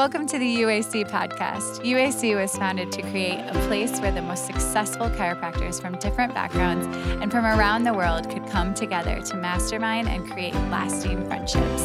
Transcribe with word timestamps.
Welcome 0.00 0.26
to 0.28 0.38
the 0.38 0.56
UAC 0.62 1.10
podcast. 1.10 1.84
UAC 1.84 2.34
was 2.34 2.56
founded 2.56 2.90
to 2.92 3.02
create 3.02 3.38
a 3.38 3.52
place 3.68 4.00
where 4.00 4.10
the 4.10 4.22
most 4.22 4.46
successful 4.46 5.10
chiropractors 5.10 5.78
from 5.78 5.98
different 5.98 6.32
backgrounds 6.32 6.86
and 7.20 7.30
from 7.30 7.44
around 7.44 7.84
the 7.84 7.92
world 7.92 8.30
could 8.30 8.46
come 8.46 8.72
together 8.72 9.20
to 9.20 9.36
mastermind 9.36 10.08
and 10.08 10.26
create 10.30 10.54
lasting 10.70 11.26
friendships. 11.26 11.82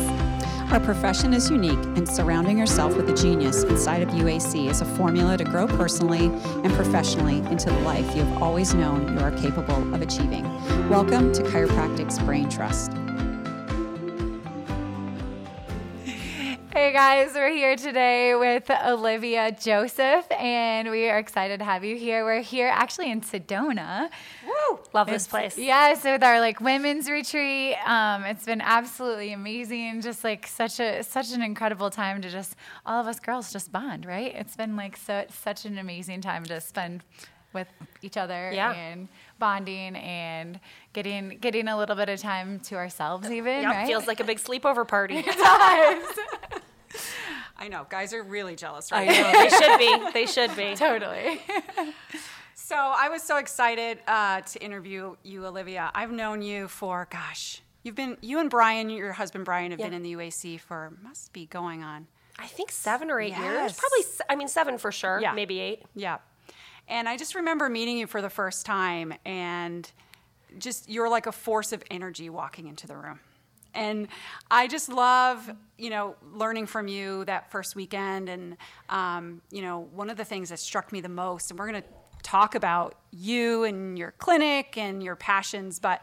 Our 0.71 0.79
profession 0.79 1.33
is 1.33 1.51
unique, 1.51 1.83
and 1.97 2.07
surrounding 2.07 2.57
yourself 2.57 2.95
with 2.95 3.09
a 3.09 3.13
genius 3.13 3.63
inside 3.63 4.01
of 4.01 4.07
UAC 4.11 4.69
is 4.69 4.79
a 4.79 4.85
formula 4.85 5.35
to 5.35 5.43
grow 5.43 5.67
personally 5.67 6.27
and 6.63 6.71
professionally 6.71 7.39
into 7.51 7.69
the 7.69 7.79
life 7.81 8.15
you 8.15 8.23
have 8.23 8.41
always 8.41 8.73
known 8.73 9.13
you 9.13 9.19
are 9.19 9.31
capable 9.31 9.93
of 9.93 10.01
achieving. 10.01 10.45
Welcome 10.87 11.33
to 11.33 11.43
Chiropractic's 11.43 12.17
Brain 12.19 12.47
Trust. 12.47 12.94
Guys, 16.95 17.33
we're 17.33 17.49
here 17.49 17.75
today 17.75 18.35
with 18.35 18.71
Olivia 18.71 19.51
Joseph, 19.51 20.25
and 20.31 20.89
we 20.89 21.09
are 21.09 21.17
excited 21.17 21.59
to 21.59 21.65
have 21.65 21.83
you 21.83 21.97
here. 21.97 22.23
We're 22.23 22.39
here 22.41 22.69
actually 22.69 23.11
in 23.11 23.19
Sedona. 23.19 24.09
Woo! 24.47 24.79
Love 24.93 25.07
this 25.07 25.27
place. 25.27 25.57
Yes, 25.57 26.05
with 26.05 26.23
our 26.23 26.39
like 26.39 26.61
women's 26.61 27.09
retreat. 27.09 27.75
Um, 27.85 28.23
it's 28.23 28.45
been 28.45 28.61
absolutely 28.61 29.33
amazing. 29.33 29.99
Just 30.03 30.23
like 30.23 30.47
such 30.47 30.79
a 30.79 31.03
such 31.03 31.33
an 31.33 31.41
incredible 31.41 31.89
time 31.89 32.21
to 32.21 32.29
just 32.29 32.55
all 32.85 33.01
of 33.01 33.07
us 33.07 33.19
girls 33.19 33.51
just 33.51 33.73
bond, 33.73 34.05
right? 34.05 34.33
It's 34.33 34.55
been 34.55 34.77
like 34.77 34.95
so 34.95 35.25
such 35.29 35.65
an 35.65 35.77
amazing 35.77 36.21
time 36.21 36.45
to 36.45 36.61
spend 36.61 37.03
with 37.51 37.67
each 38.01 38.15
other 38.17 38.51
Yeah. 38.53 38.71
and 38.73 39.07
bonding 39.37 39.95
and 39.97 40.59
getting 40.93 41.39
getting 41.39 41.67
a 41.67 41.77
little 41.77 41.95
bit 41.97 42.07
of 42.07 42.19
time 42.21 42.59
to 42.61 42.75
ourselves 42.75 43.29
even, 43.29 43.63
Yep, 43.63 43.73
right? 43.73 43.87
feels 43.87 44.07
like 44.07 44.21
a 44.21 44.23
big 44.23 44.37
sleepover 44.39 44.87
party. 44.87 45.25
I 47.65 47.67
know, 47.67 47.87
guys 47.89 48.13
are 48.13 48.21
really 48.21 48.55
jealous 48.55 48.91
right 48.91 49.07
now. 49.07 49.31
They 49.31 49.49
should 49.49 49.77
be. 49.79 50.11
They 50.13 50.25
should 50.27 50.55
be. 50.55 50.75
totally. 50.75 51.41
So 52.57 52.75
I 52.75 53.09
was 53.09 53.21
so 53.21 53.37
excited 53.37 53.99
uh, 54.07 54.41
to 54.41 54.59
interview 54.59 55.15
you, 55.21 55.45
Olivia. 55.45 55.91
I've 55.93 56.09
known 56.09 56.41
you 56.41 56.67
for, 56.67 57.07
gosh, 57.11 57.61
you've 57.83 57.93
been, 57.93 58.17
you 58.21 58.39
and 58.39 58.49
Brian, 58.49 58.89
your 58.89 59.11
husband 59.11 59.45
Brian, 59.45 59.69
have 59.69 59.79
Yeah. 59.79 59.85
been 59.85 59.93
in 59.93 60.01
the 60.01 60.13
UAC 60.15 60.59
for, 60.59 60.91
must 61.03 61.31
be 61.31 61.45
going 61.45 61.83
on 61.83 62.07
I 62.39 62.47
think 62.47 62.71
seven 62.71 63.11
or 63.11 63.19
eight 63.19 63.37
years. 63.37 63.77
Probably, 63.77 64.05
I 64.27 64.35
mean, 64.35 64.47
seven 64.47 64.79
for 64.79 64.91
sure. 64.91 65.19
Yeah. 65.21 65.33
Maybe 65.33 65.59
eight. 65.59 65.83
Yeah. 65.93 66.17
And 66.87 67.07
I 67.07 67.17
just 67.17 67.35
remember 67.35 67.69
meeting 67.69 67.99
you 67.99 68.07
for 68.07 68.19
the 68.21 68.31
first 68.31 68.65
time 68.65 69.13
and 69.25 69.89
just 70.57 70.89
you're 70.89 71.09
like 71.09 71.27
a 71.27 71.31
force 71.31 71.71
of 71.71 71.83
energy 71.91 72.31
walking 72.31 72.65
into 72.67 72.87
the 72.87 72.97
room. 72.97 73.19
And 73.75 74.07
I 74.49 74.67
just 74.67 74.89
love, 74.89 75.51
you 75.77 75.89
know, 75.89 76.15
learning 76.33 76.67
from 76.67 76.87
you 76.87 77.25
that 77.25 77.51
first 77.51 77.75
weekend. 77.75 78.29
And, 78.29 78.57
um, 78.89 79.41
you 79.51 79.61
know, 79.61 79.87
one 79.93 80.09
of 80.09 80.17
the 80.17 80.25
things 80.25 80.49
that 80.49 80.59
struck 80.59 80.91
me 80.91 81.01
the 81.01 81.09
most, 81.09 81.51
and 81.51 81.59
we're 81.59 81.69
going 81.69 81.81
to 81.81 81.87
talk 82.23 82.55
about 82.55 82.95
you 83.11 83.63
and 83.63 83.97
your 83.97 84.11
clinic 84.11 84.77
and 84.77 85.03
your 85.03 85.15
passions, 85.15 85.79
but 85.79 86.01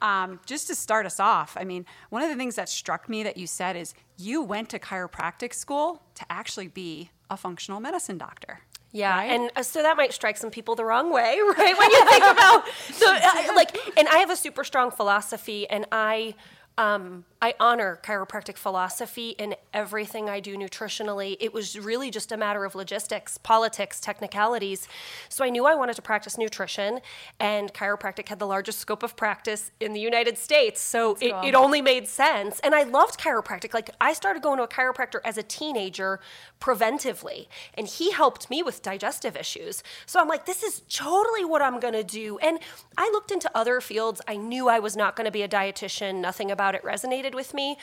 um, 0.00 0.40
just 0.46 0.68
to 0.68 0.74
start 0.74 1.06
us 1.06 1.18
off, 1.18 1.56
I 1.58 1.64
mean, 1.64 1.84
one 2.10 2.22
of 2.22 2.28
the 2.28 2.36
things 2.36 2.54
that 2.54 2.68
struck 2.68 3.08
me 3.08 3.22
that 3.24 3.36
you 3.36 3.46
said 3.46 3.76
is 3.76 3.94
you 4.16 4.42
went 4.42 4.68
to 4.70 4.78
chiropractic 4.78 5.52
school 5.52 6.02
to 6.14 6.24
actually 6.30 6.68
be 6.68 7.10
a 7.30 7.36
functional 7.36 7.80
medicine 7.80 8.16
doctor. 8.16 8.60
Yeah, 8.90 9.14
right? 9.14 9.30
and 9.30 9.50
uh, 9.54 9.62
so 9.62 9.82
that 9.82 9.96
might 9.96 10.14
strike 10.14 10.38
some 10.38 10.50
people 10.50 10.74
the 10.74 10.84
wrong 10.84 11.12
way, 11.12 11.38
right? 11.58 11.78
When 11.78 11.90
you 11.90 12.08
think 12.08 12.24
about 12.24 12.64
so, 12.92 13.12
uh, 13.14 13.54
like, 13.54 13.76
and 13.98 14.08
I 14.08 14.18
have 14.18 14.30
a 14.30 14.36
super 14.36 14.64
strong 14.64 14.90
philosophy, 14.90 15.68
and 15.68 15.86
I. 15.92 16.34
Um, 16.78 17.24
I 17.40 17.54
honor 17.60 18.00
chiropractic 18.02 18.56
philosophy 18.56 19.30
in 19.30 19.54
everything 19.72 20.28
I 20.28 20.40
do 20.40 20.56
nutritionally. 20.56 21.36
It 21.38 21.54
was 21.54 21.78
really 21.78 22.10
just 22.10 22.32
a 22.32 22.36
matter 22.36 22.64
of 22.64 22.74
logistics, 22.74 23.38
politics, 23.38 24.00
technicalities. 24.00 24.88
So 25.28 25.44
I 25.44 25.50
knew 25.50 25.64
I 25.64 25.76
wanted 25.76 25.94
to 25.96 26.02
practice 26.02 26.36
nutrition, 26.36 26.98
and 27.38 27.72
chiropractic 27.72 28.28
had 28.28 28.40
the 28.40 28.46
largest 28.46 28.80
scope 28.80 29.04
of 29.04 29.14
practice 29.14 29.70
in 29.78 29.92
the 29.92 30.00
United 30.00 30.36
States. 30.36 30.80
So 30.80 31.16
it, 31.20 31.32
it 31.44 31.54
only 31.54 31.80
made 31.80 32.08
sense. 32.08 32.58
And 32.60 32.74
I 32.74 32.82
loved 32.82 33.20
chiropractic. 33.20 33.72
Like, 33.72 33.90
I 34.00 34.14
started 34.14 34.42
going 34.42 34.56
to 34.56 34.64
a 34.64 34.68
chiropractor 34.68 35.20
as 35.24 35.38
a 35.38 35.44
teenager 35.44 36.18
preventively, 36.60 37.46
and 37.74 37.86
he 37.86 38.10
helped 38.10 38.50
me 38.50 38.64
with 38.64 38.82
digestive 38.82 39.36
issues. 39.36 39.84
So 40.06 40.18
I'm 40.18 40.26
like, 40.26 40.44
this 40.44 40.64
is 40.64 40.82
totally 40.88 41.44
what 41.44 41.62
I'm 41.62 41.78
gonna 41.78 42.02
do. 42.02 42.38
And 42.38 42.58
I 42.96 43.08
looked 43.12 43.30
into 43.30 43.48
other 43.54 43.80
fields. 43.80 44.20
I 44.26 44.36
knew 44.36 44.68
I 44.68 44.80
was 44.80 44.96
not 44.96 45.14
gonna 45.14 45.30
be 45.30 45.42
a 45.42 45.48
dietitian, 45.48 46.16
nothing 46.16 46.50
about 46.50 46.74
it 46.74 46.82
resonated 46.82 47.27
with 47.34 47.54
me. 47.54 47.76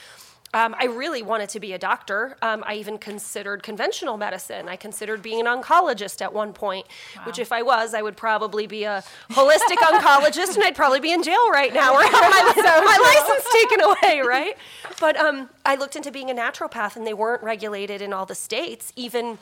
Um, 0.55 0.73
I 0.79 0.85
really 0.85 1.21
wanted 1.21 1.49
to 1.49 1.59
be 1.59 1.73
a 1.73 1.77
doctor. 1.77 2.37
Um, 2.41 2.63
I 2.65 2.75
even 2.75 2.97
considered 2.97 3.61
conventional 3.61 4.15
medicine. 4.15 4.69
I 4.69 4.77
considered 4.77 5.21
being 5.21 5.41
an 5.41 5.47
oncologist 5.47 6.21
at 6.21 6.33
one 6.33 6.53
point, 6.53 6.85
which, 7.25 7.39
if 7.39 7.51
I 7.51 7.61
was, 7.61 7.93
I 7.93 8.01
would 8.01 8.15
probably 8.15 8.65
be 8.65 8.85
a 8.85 9.03
holistic 9.31 9.75
oncologist 9.83 10.55
and 10.55 10.63
I'd 10.63 10.75
probably 10.75 11.01
be 11.01 11.11
in 11.11 11.23
jail 11.23 11.51
right 11.51 11.73
now 11.73 11.93
or 11.93 12.01
have 12.01 12.11
my, 12.11 12.53
my 12.55 13.13
license 13.27 13.51
taken 13.51 13.81
away, 13.81 14.21
right? 14.25 14.57
But 15.01 15.17
um, 15.17 15.49
I 15.65 15.75
looked 15.75 15.97
into 15.97 16.09
being 16.09 16.31
a 16.31 16.33
naturopath 16.33 16.95
and 16.95 17.05
they 17.05 17.13
weren't 17.13 17.43
regulated 17.43 18.01
in 18.01 18.13
all 18.13 18.25
the 18.25 18.35
states, 18.35 18.93
even. 18.95 19.37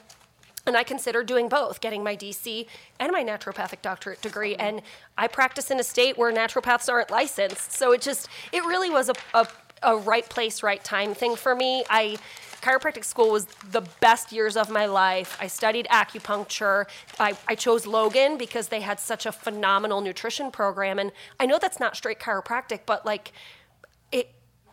And 0.65 0.77
I 0.77 0.83
considered 0.83 1.25
doing 1.25 1.49
both, 1.49 1.81
getting 1.81 2.05
my 2.05 2.15
DC 2.15 2.65
and 2.97 3.11
my 3.11 3.21
naturopathic 3.21 3.81
doctorate 3.81 4.21
degree. 4.21 4.55
And 4.55 4.81
I 5.17 5.27
practice 5.27 5.69
in 5.69 5.77
a 5.77 5.83
state 5.83 6.17
where 6.17 6.31
naturopaths 6.31 6.89
aren't 6.89 7.11
licensed. 7.11 7.73
So 7.73 7.91
it 7.91 8.01
just, 8.01 8.29
it 8.53 8.63
really 8.63 8.89
was 8.89 9.09
a, 9.09 9.13
a, 9.33 9.45
a 9.83 9.97
right 9.97 10.27
place, 10.27 10.63
right 10.63 10.83
time 10.83 11.13
thing 11.13 11.35
for 11.35 11.55
me. 11.55 11.83
I, 11.89 12.17
chiropractic 12.61 13.03
school 13.03 13.31
was 13.31 13.45
the 13.71 13.81
best 13.99 14.31
years 14.31 14.55
of 14.55 14.69
my 14.69 14.85
life. 14.85 15.37
I 15.39 15.47
studied 15.47 15.87
acupuncture. 15.91 16.85
I, 17.19 17.35
I 17.47 17.55
chose 17.55 17.85
Logan 17.85 18.37
because 18.37 18.69
they 18.69 18.81
had 18.81 18.99
such 18.99 19.25
a 19.25 19.31
phenomenal 19.31 20.01
nutrition 20.01 20.51
program. 20.51 20.99
And 20.99 21.11
I 21.39 21.45
know 21.45 21.59
that's 21.59 21.79
not 21.79 21.95
straight 21.95 22.19
chiropractic, 22.19 22.81
but 22.85 23.05
like, 23.05 23.33
it, 24.11 24.31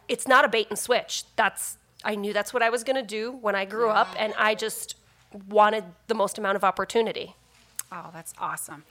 it's 0.09 0.29
not 0.29 0.45
a 0.45 0.49
bait 0.49 0.69
and 0.71 0.79
switch. 0.79 1.25
That's, 1.37 1.79
I 2.05 2.15
knew 2.15 2.33
that's 2.33 2.55
what 2.55 2.63
I 2.63 2.71
was 2.71 2.85
gonna 2.85 3.03
do 3.03 3.33
when 3.33 3.55
I 3.55 3.65
grew 3.65 3.89
up. 3.89 4.09
And 4.19 4.33
I 4.39 4.55
just, 4.55 4.97
wanted 5.49 5.85
the 6.07 6.15
most 6.15 6.39
amount 6.39 6.57
of 6.57 6.65
opportunity. 6.65 7.35
Oh, 7.93 8.11
that's 8.13 8.33
awesome. 8.39 8.85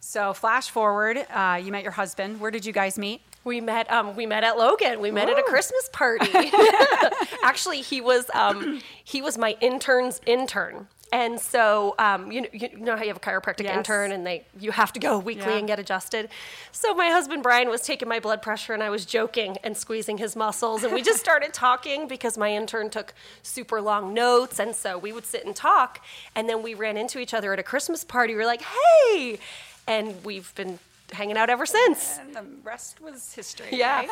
So, 0.00 0.32
flash 0.32 0.70
forward, 0.70 1.26
uh, 1.30 1.60
you 1.62 1.72
met 1.72 1.82
your 1.82 1.92
husband. 1.92 2.40
Where 2.40 2.50
did 2.50 2.64
you 2.64 2.72
guys 2.72 2.98
meet? 2.98 3.22
We 3.46 3.60
met. 3.60 3.90
Um, 3.90 4.16
we 4.16 4.26
met 4.26 4.42
at 4.42 4.58
Logan. 4.58 5.00
We 5.00 5.12
met 5.12 5.28
at 5.28 5.38
a 5.38 5.42
Christmas 5.44 5.88
party. 5.92 6.30
Actually, 7.44 7.80
he 7.80 8.00
was 8.00 8.26
um, 8.34 8.80
he 9.04 9.22
was 9.22 9.38
my 9.38 9.56
intern's 9.60 10.20
intern, 10.26 10.88
and 11.12 11.38
so 11.40 11.94
um, 12.00 12.32
you 12.32 12.40
know 12.42 12.48
you 12.52 12.76
know 12.76 12.96
how 12.96 13.02
you 13.02 13.08
have 13.08 13.18
a 13.18 13.20
chiropractic 13.20 13.62
Yes. 13.62 13.76
intern, 13.76 14.10
and 14.10 14.26
they 14.26 14.44
you 14.58 14.72
have 14.72 14.92
to 14.94 15.00
go 15.00 15.18
weekly 15.20 15.52
Yeah. 15.52 15.58
and 15.58 15.68
get 15.68 15.78
adjusted. 15.78 16.28
So 16.72 16.92
my 16.94 17.06
husband 17.10 17.44
Brian 17.44 17.68
was 17.70 17.82
taking 17.82 18.08
my 18.08 18.18
blood 18.18 18.42
pressure, 18.42 18.74
and 18.74 18.82
I 18.82 18.90
was 18.90 19.06
joking 19.06 19.56
and 19.62 19.76
squeezing 19.76 20.18
his 20.18 20.34
muscles, 20.34 20.82
and 20.82 20.92
we 20.92 21.00
just 21.00 21.20
started 21.20 21.54
talking 21.54 22.08
because 22.08 22.36
my 22.36 22.50
intern 22.52 22.90
took 22.90 23.14
super 23.44 23.80
long 23.80 24.12
notes, 24.12 24.58
and 24.58 24.74
so 24.74 24.98
we 24.98 25.12
would 25.12 25.24
sit 25.24 25.46
and 25.46 25.54
talk, 25.54 26.04
and 26.34 26.48
then 26.48 26.64
we 26.64 26.74
ran 26.74 26.96
into 26.96 27.20
each 27.20 27.32
other 27.32 27.52
at 27.52 27.60
a 27.60 27.62
Christmas 27.62 28.02
party. 28.02 28.32
We 28.34 28.40
were 28.40 28.44
like, 28.44 28.62
hey, 28.62 29.38
and 29.86 30.24
we've 30.24 30.52
been 30.56 30.80
hanging 31.12 31.36
out 31.36 31.50
ever 31.50 31.66
since. 31.66 32.18
And 32.18 32.34
the 32.34 32.44
rest 32.64 33.00
was 33.00 33.32
history. 33.32 33.66
Yeah. 33.72 34.00
right? 34.00 34.10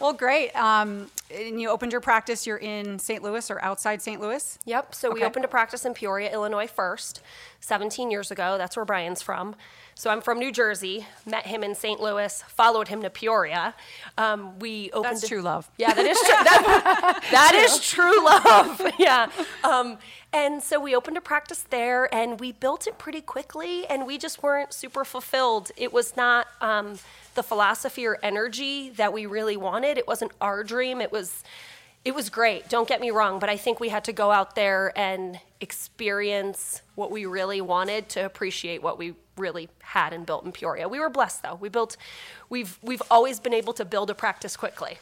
Well, 0.00 0.12
great. 0.12 0.54
Um, 0.54 1.10
and 1.34 1.60
you 1.60 1.70
opened 1.70 1.92
your 1.92 2.00
practice. 2.00 2.46
You're 2.46 2.58
in 2.58 2.98
St. 2.98 3.22
Louis 3.22 3.50
or 3.50 3.62
outside 3.62 4.02
St. 4.02 4.20
Louis? 4.20 4.58
Yep. 4.64 4.94
So 4.94 5.10
we 5.12 5.24
opened 5.24 5.44
a 5.44 5.48
practice 5.48 5.84
in 5.84 5.94
Peoria, 5.94 6.32
Illinois 6.32 6.66
first, 6.66 7.20
17 7.60 8.10
years 8.10 8.30
ago. 8.30 8.58
That's 8.58 8.76
where 8.76 8.84
Brian's 8.84 9.22
from. 9.22 9.56
So 9.98 10.10
I'm 10.10 10.20
from 10.20 10.38
New 10.38 10.52
Jersey. 10.52 11.06
Met 11.24 11.46
him 11.46 11.64
in 11.64 11.74
St. 11.74 11.98
Louis. 11.98 12.44
Followed 12.48 12.88
him 12.88 13.00
to 13.00 13.08
Peoria. 13.08 13.74
Um, 14.18 14.58
we 14.58 14.90
opened. 14.92 15.14
That's 15.16 15.22
a- 15.24 15.28
true 15.28 15.40
love. 15.40 15.70
Yeah, 15.78 15.94
that 15.94 16.04
is 16.04 16.18
true. 16.20 16.26
That, 16.44 17.20
that 17.32 17.54
is 17.54 17.80
true 17.80 18.22
love. 18.24 18.92
Yeah. 18.98 19.30
Um, 19.64 19.96
and 20.34 20.62
so 20.62 20.78
we 20.78 20.94
opened 20.94 21.16
a 21.16 21.22
practice 21.22 21.62
there, 21.70 22.14
and 22.14 22.38
we 22.38 22.52
built 22.52 22.86
it 22.86 22.98
pretty 22.98 23.22
quickly, 23.22 23.86
and 23.86 24.06
we 24.06 24.18
just 24.18 24.42
weren't 24.42 24.74
super 24.74 25.02
fulfilled. 25.02 25.70
It 25.78 25.94
was 25.94 26.14
not 26.14 26.46
um, 26.60 26.98
the 27.34 27.42
philosophy 27.42 28.06
or 28.06 28.18
energy 28.22 28.90
that 28.90 29.14
we 29.14 29.24
really 29.24 29.56
wanted. 29.56 29.96
It 29.96 30.06
wasn't 30.06 30.32
our 30.42 30.62
dream. 30.62 31.00
It 31.00 31.10
was 31.10 31.42
it 32.06 32.14
was 32.14 32.30
great 32.30 32.68
don't 32.68 32.88
get 32.88 33.00
me 33.00 33.10
wrong 33.10 33.38
but 33.38 33.48
i 33.48 33.56
think 33.56 33.80
we 33.80 33.88
had 33.90 34.04
to 34.04 34.12
go 34.12 34.30
out 34.30 34.54
there 34.54 34.92
and 34.96 35.40
experience 35.60 36.82
what 36.94 37.10
we 37.10 37.26
really 37.26 37.60
wanted 37.60 38.08
to 38.08 38.24
appreciate 38.24 38.82
what 38.82 38.98
we 38.98 39.14
really 39.36 39.68
had 39.82 40.12
and 40.12 40.26
built 40.26 40.44
in 40.44 40.52
peoria. 40.52 40.88
We 40.88 40.98
were 40.98 41.10
blessed 41.10 41.42
though. 41.42 41.54
We 41.56 41.68
built 41.68 41.96
we've 42.48 42.78
we've 42.82 43.02
always 43.10 43.40
been 43.40 43.54
able 43.54 43.72
to 43.74 43.84
build 43.84 44.10
a 44.10 44.14
practice 44.14 44.56
quickly 44.56 44.98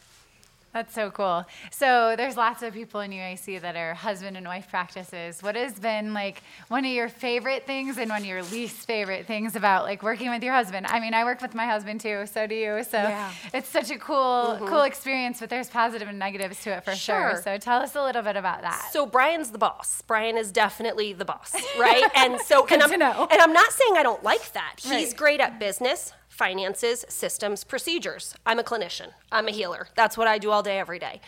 That's 0.75 0.93
so 0.93 1.11
cool. 1.13 1.47
So 1.71 2.15
there's 2.17 2.37
lots 2.37 2.65
of 2.65 2.75
people 2.75 3.01
in 3.01 3.13
UAC 3.13 3.61
that 3.61 3.77
are 3.77 3.95
husband 3.95 4.37
and 4.37 4.45
wife 4.45 4.69
practices. 4.69 5.41
What 5.41 5.55
has 5.55 5.79
been 5.79 6.13
like 6.13 6.43
one 6.67 6.85
of 6.85 6.91
your 6.91 7.09
favorite 7.09 7.65
things 7.65 7.97
and 7.97 8.11
one 8.11 8.23
of 8.23 8.27
your 8.27 8.43
least 8.43 8.85
favorite 8.85 9.25
things 9.27 9.55
about 9.55 9.85
like 9.85 10.03
working 10.03 10.31
with 10.31 10.43
your 10.43 10.53
husband? 10.53 10.87
I 10.89 10.99
mean, 10.99 11.15
I 11.15 11.23
work 11.23 11.41
with 11.41 11.55
my 11.55 11.65
husband 11.67 12.01
too, 12.01 12.27
so 12.27 12.49
do 12.49 12.57
you. 12.57 12.83
So 12.83 12.99
Yeah. 12.99 13.31
it's 13.55 13.69
such 13.69 13.91
a 13.93 13.99
cool, 13.99 14.17
mm-hmm. 14.57 14.67
cool 14.67 14.83
experience, 14.83 15.39
but 15.39 15.49
there's 15.49 15.69
positive 15.71 16.09
and 16.09 16.19
negatives 16.19 16.61
to 16.65 16.71
it 16.71 16.85
for 16.85 16.97
sure. 16.97 17.31
Sure. 17.35 17.41
So 17.45 17.57
tell 17.59 17.81
us 17.81 17.95
a 17.95 18.03
little 18.03 18.23
bit 18.23 18.37
about 18.37 18.63
that. 18.63 18.89
So 18.93 19.07
Brian's 19.07 19.51
the 19.53 19.59
boss. 19.59 20.03
Brian 20.09 20.37
is 20.37 20.51
definitely 20.51 21.13
the 21.13 21.25
boss, 21.25 21.55
right? 21.79 22.03
And 22.17 22.41
so, 22.41 22.67
and 22.71 22.83
I'm, 22.83 22.99
know. 22.99 23.29
and 23.31 23.41
I'm 23.41 23.53
not 23.53 23.71
saying 23.71 23.97
I 23.97 24.03
don't 24.03 24.25
like 24.25 24.53
that. 24.55 24.75
He's 24.79 24.91
Right. 24.91 25.17
great 25.17 25.41
at 25.41 25.61
business, 25.61 26.13
finances, 26.35 27.05
systems, 27.09 27.63
procedures. 27.63 28.35
I'm 28.45 28.59
a 28.59 28.65
clinician. 28.65 29.11
I'm 29.31 29.47
a 29.47 29.53
healer. 29.53 29.87
That's 29.95 30.19
what 30.19 30.27
I 30.27 30.39
do 30.39 30.51
all 30.51 30.65
day, 30.65 30.81
every 30.81 30.99
day. 30.99 31.21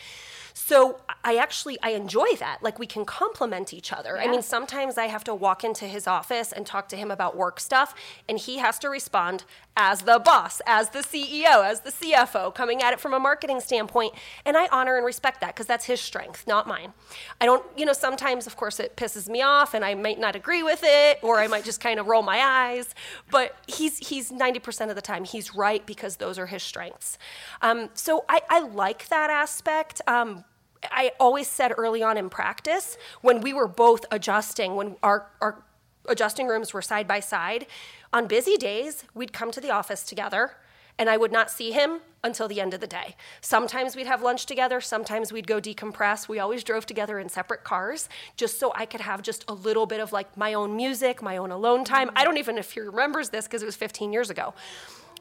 So 0.58 1.00
I 1.23 1.37
actually 1.37 1.76
I 1.82 1.91
enjoy 1.91 2.35
that. 2.38 2.62
Like 2.62 2.79
we 2.79 2.87
can 2.87 3.05
complement 3.05 3.75
each 3.75 3.93
other. 3.93 4.19
I 4.19 4.26
mean, 4.26 4.41
sometimes 4.41 4.97
I 4.97 5.05
have 5.05 5.23
to 5.25 5.35
walk 5.35 5.64
into 5.64 5.85
his 5.85 6.06
office 6.06 6.50
and 6.50 6.67
talk 6.67 6.88
to 6.88 6.97
him 6.97 7.11
about 7.11 7.37
work 7.37 7.61
stuff, 7.61 7.94
and 8.26 8.38
he 8.38 8.56
has 8.56 8.79
to 8.79 8.88
respond 8.88 9.44
as 9.76 10.03
the 10.03 10.19
boss, 10.19 10.62
as 10.67 10.88
the 10.91 11.00
CEO, 11.00 11.62
as 11.62 11.81
the 11.81 11.91
CFO, 11.91 12.55
coming 12.55 12.82
at 12.82 12.94
it 12.94 13.00
from 13.00 13.12
a 13.12 13.20
marketing 13.20 13.61
standpoint. 13.61 14.14
And 14.47 14.56
I 14.56 14.67
honor 14.69 14.97
and 14.97 15.05
respect 15.05 15.43
that 15.43 15.49
because 15.49 15.67
that's 15.67 15.85
his 15.85 16.00
strength, 16.00 16.47
not 16.47 16.67
mine. 16.67 16.94
I 17.38 17.44
don't, 17.44 17.62
you 17.76 17.85
know, 17.85 17.93
sometimes, 17.93 18.47
of 18.47 18.56
course, 18.56 18.81
it 18.81 18.97
pisses 18.97 19.29
me 19.29 19.43
off, 19.43 19.75
and 19.75 19.85
I 19.85 19.94
might 19.94 20.19
not 20.19 20.35
agree 20.35 20.62
with 20.62 20.81
it, 20.82 21.19
or 21.23 21.38
I 21.38 21.49
might 21.49 21.64
just 21.64 21.82
kind 21.82 22.00
of 22.00 22.06
roll 22.06 22.23
my 22.23 22.41
eyes. 22.41 22.94
But 23.31 23.56
he's 23.67 23.99
he's 23.99 24.32
90% 24.32 24.88
of 24.88 24.97
the 24.97 25.03
time 25.03 25.25
he's 25.25 25.55
right 25.55 25.85
because 25.85 26.17
those 26.17 26.38
are 26.38 26.47
his 26.47 26.62
strengths. 26.62 27.19
Um, 27.61 27.91
so 27.93 28.25
I, 28.26 28.41
I 28.49 28.61
like 28.61 29.08
that 29.08 29.29
aspect. 29.29 30.00
Um, 30.06 30.45
I 30.90 31.12
always 31.18 31.48
said 31.48 31.72
early 31.76 32.02
on 32.02 32.16
in 32.16 32.30
practice 32.30 32.96
when 33.20 33.40
we 33.40 33.52
were 33.52 33.68
both 33.68 34.04
adjusting, 34.10 34.76
when 34.76 34.96
our, 35.02 35.26
our 35.40 35.62
adjusting 36.08 36.46
rooms 36.46 36.72
were 36.72 36.82
side 36.82 37.06
by 37.06 37.20
side, 37.20 37.66
on 38.12 38.26
busy 38.26 38.56
days, 38.56 39.04
we'd 39.14 39.32
come 39.32 39.50
to 39.50 39.60
the 39.60 39.70
office 39.70 40.02
together 40.02 40.52
and 40.98 41.10
I 41.10 41.16
would 41.16 41.32
not 41.32 41.50
see 41.50 41.72
him 41.72 42.00
until 42.24 42.48
the 42.48 42.60
end 42.60 42.74
of 42.74 42.80
the 42.80 42.86
day. 42.86 43.16
Sometimes 43.40 43.94
we'd 43.94 44.06
have 44.06 44.22
lunch 44.22 44.46
together, 44.46 44.80
sometimes 44.80 45.32
we'd 45.32 45.46
go 45.46 45.60
decompress. 45.60 46.28
We 46.28 46.38
always 46.38 46.64
drove 46.64 46.86
together 46.86 47.18
in 47.18 47.28
separate 47.28 47.64
cars 47.64 48.08
just 48.36 48.58
so 48.58 48.72
I 48.74 48.86
could 48.86 49.02
have 49.02 49.22
just 49.22 49.44
a 49.48 49.54
little 49.54 49.86
bit 49.86 50.00
of 50.00 50.12
like 50.12 50.36
my 50.36 50.54
own 50.54 50.74
music, 50.74 51.22
my 51.22 51.36
own 51.36 51.50
alone 51.50 51.84
time. 51.84 52.10
I 52.16 52.24
don't 52.24 52.38
even 52.38 52.56
know 52.56 52.60
if 52.60 52.72
he 52.72 52.80
remembers 52.80 53.28
this 53.28 53.46
because 53.46 53.62
it 53.62 53.66
was 53.66 53.76
15 53.76 54.12
years 54.12 54.30
ago. 54.30 54.54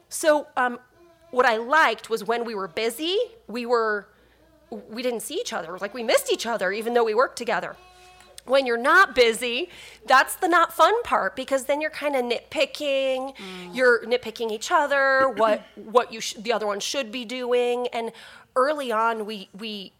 So, 0.08 0.46
um, 0.56 0.78
what 1.30 1.44
I 1.44 1.56
liked 1.56 2.08
was 2.08 2.24
when 2.24 2.44
we 2.44 2.54
were 2.54 2.68
busy, 2.68 3.18
we 3.48 3.66
were 3.66 4.08
we 4.70 5.02
didn't 5.02 5.20
see 5.20 5.34
each 5.34 5.52
other. 5.52 5.78
Like 5.78 5.94
we 5.94 6.02
missed 6.02 6.32
each 6.32 6.46
other 6.46 6.72
even 6.72 6.94
though 6.94 7.04
we 7.04 7.14
worked 7.14 7.38
together. 7.38 7.76
When 8.44 8.64
you're 8.64 8.78
not 8.78 9.14
busy, 9.16 9.70
that's 10.06 10.36
the 10.36 10.46
not 10.46 10.72
fun 10.72 11.02
part 11.02 11.34
because 11.34 11.64
then 11.64 11.80
you're 11.80 11.90
kind 11.90 12.14
of 12.14 12.24
nitpicking. 12.24 13.36
Mm. 13.36 13.74
You're 13.74 14.04
nitpicking 14.04 14.52
each 14.52 14.70
other, 14.70 15.28
what 15.36 15.64
what 15.74 16.12
you 16.12 16.20
sh- 16.20 16.34
the 16.34 16.52
other 16.52 16.66
one 16.66 16.78
should 16.78 17.10
be 17.10 17.24
doing. 17.24 17.88
And 17.88 18.12
early 18.54 18.92
on, 18.92 19.26
we 19.26 19.48
we 19.52 19.92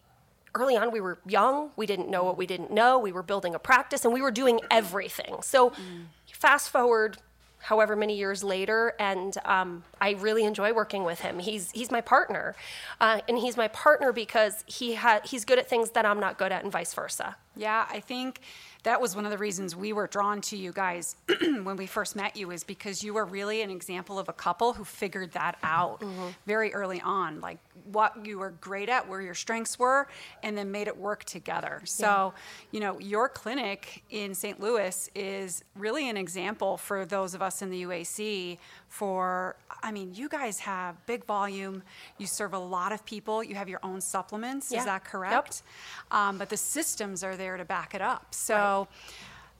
early 0.54 0.76
on 0.76 0.92
we 0.92 1.00
were 1.00 1.18
young. 1.26 1.70
We 1.76 1.86
didn't 1.86 2.08
know 2.08 2.22
what 2.22 2.38
we 2.38 2.46
didn't 2.46 2.70
know. 2.70 2.98
We 2.98 3.10
were 3.10 3.24
building 3.24 3.54
a 3.54 3.58
practice 3.58 4.04
and 4.04 4.14
we 4.14 4.22
were 4.22 4.30
doing 4.30 4.60
everything. 4.70 5.38
So 5.42 5.70
mm. 5.70 6.06
fast 6.32 6.70
forward 6.70 7.18
however 7.66 7.96
many 7.96 8.16
years 8.16 8.44
later, 8.44 8.94
and 9.00 9.36
um, 9.44 9.82
I 10.00 10.12
really 10.12 10.44
enjoy 10.44 10.72
working 10.72 11.02
with 11.02 11.20
him. 11.20 11.40
He's 11.40 11.72
he's 11.72 11.90
my 11.90 12.00
partner, 12.00 12.54
uh, 13.00 13.20
and 13.28 13.36
he's 13.36 13.56
my 13.56 13.66
partner 13.68 14.12
because 14.12 14.62
he 14.66 14.94
ha- 14.94 15.20
he's 15.24 15.44
good 15.44 15.58
at 15.58 15.68
things 15.68 15.90
that 15.90 16.06
I'm 16.06 16.20
not 16.20 16.38
good 16.38 16.52
at, 16.52 16.62
and 16.62 16.70
vice 16.70 16.94
versa. 16.94 17.36
Yeah, 17.56 17.86
I 17.90 17.98
think 17.98 18.40
that 18.84 19.00
was 19.00 19.16
one 19.16 19.24
of 19.24 19.32
the 19.32 19.38
reasons 19.38 19.74
we 19.74 19.92
were 19.92 20.06
drawn 20.06 20.40
to 20.42 20.56
you 20.56 20.72
guys 20.72 21.16
when 21.40 21.76
we 21.76 21.86
first 21.86 22.14
met 22.14 22.36
you 22.36 22.52
is 22.52 22.62
because 22.62 23.02
you 23.02 23.14
were 23.14 23.24
really 23.24 23.62
an 23.62 23.70
example 23.70 24.16
of 24.16 24.28
a 24.28 24.32
couple 24.32 24.74
who 24.74 24.84
figured 24.84 25.32
that 25.32 25.58
out 25.64 26.04
very 26.46 26.72
early 26.72 27.00
on, 27.00 27.40
like 27.40 27.58
what 27.84 28.26
you 28.26 28.38
were 28.38 28.50
great 28.60 28.88
at, 28.88 29.08
where 29.08 29.20
your 29.20 29.34
strengths 29.34 29.78
were, 29.78 30.08
and 30.42 30.56
then 30.56 30.70
made 30.70 30.88
it 30.88 30.96
work 30.96 31.24
together. 31.24 31.80
So, 31.84 32.34
you 32.70 32.80
know, 32.80 32.98
your 33.00 33.28
clinic 33.28 34.02
in 34.10 34.34
St. 34.34 34.60
Louis 34.60 35.10
is 35.14 35.62
really 35.74 36.08
an 36.08 36.16
example 36.16 36.76
for 36.76 37.04
those 37.04 37.34
of 37.34 37.42
us 37.42 37.62
in 37.62 37.70
the 37.70 37.82
UAC 37.84 38.58
for 38.88 39.56
I 39.82 39.92
mean, 39.92 40.14
you 40.14 40.28
guys 40.28 40.58
have 40.60 41.04
big 41.06 41.24
volume, 41.26 41.82
you 42.18 42.26
serve 42.26 42.54
a 42.54 42.58
lot 42.58 42.92
of 42.92 43.04
people, 43.04 43.44
you 43.44 43.54
have 43.56 43.68
your 43.68 43.80
own 43.82 44.00
supplements, 44.00 44.72
Yeah. 44.72 44.78
is 44.80 44.84
that 44.86 45.02
Yep. 45.02 45.04
correct? 45.04 45.62
Um, 46.10 46.38
but 46.38 46.48
the 46.48 46.56
systems 46.56 47.22
are 47.22 47.36
there 47.36 47.56
to 47.56 47.64
back 47.64 47.94
it 47.94 48.00
up. 48.00 48.34
So, 48.34 48.88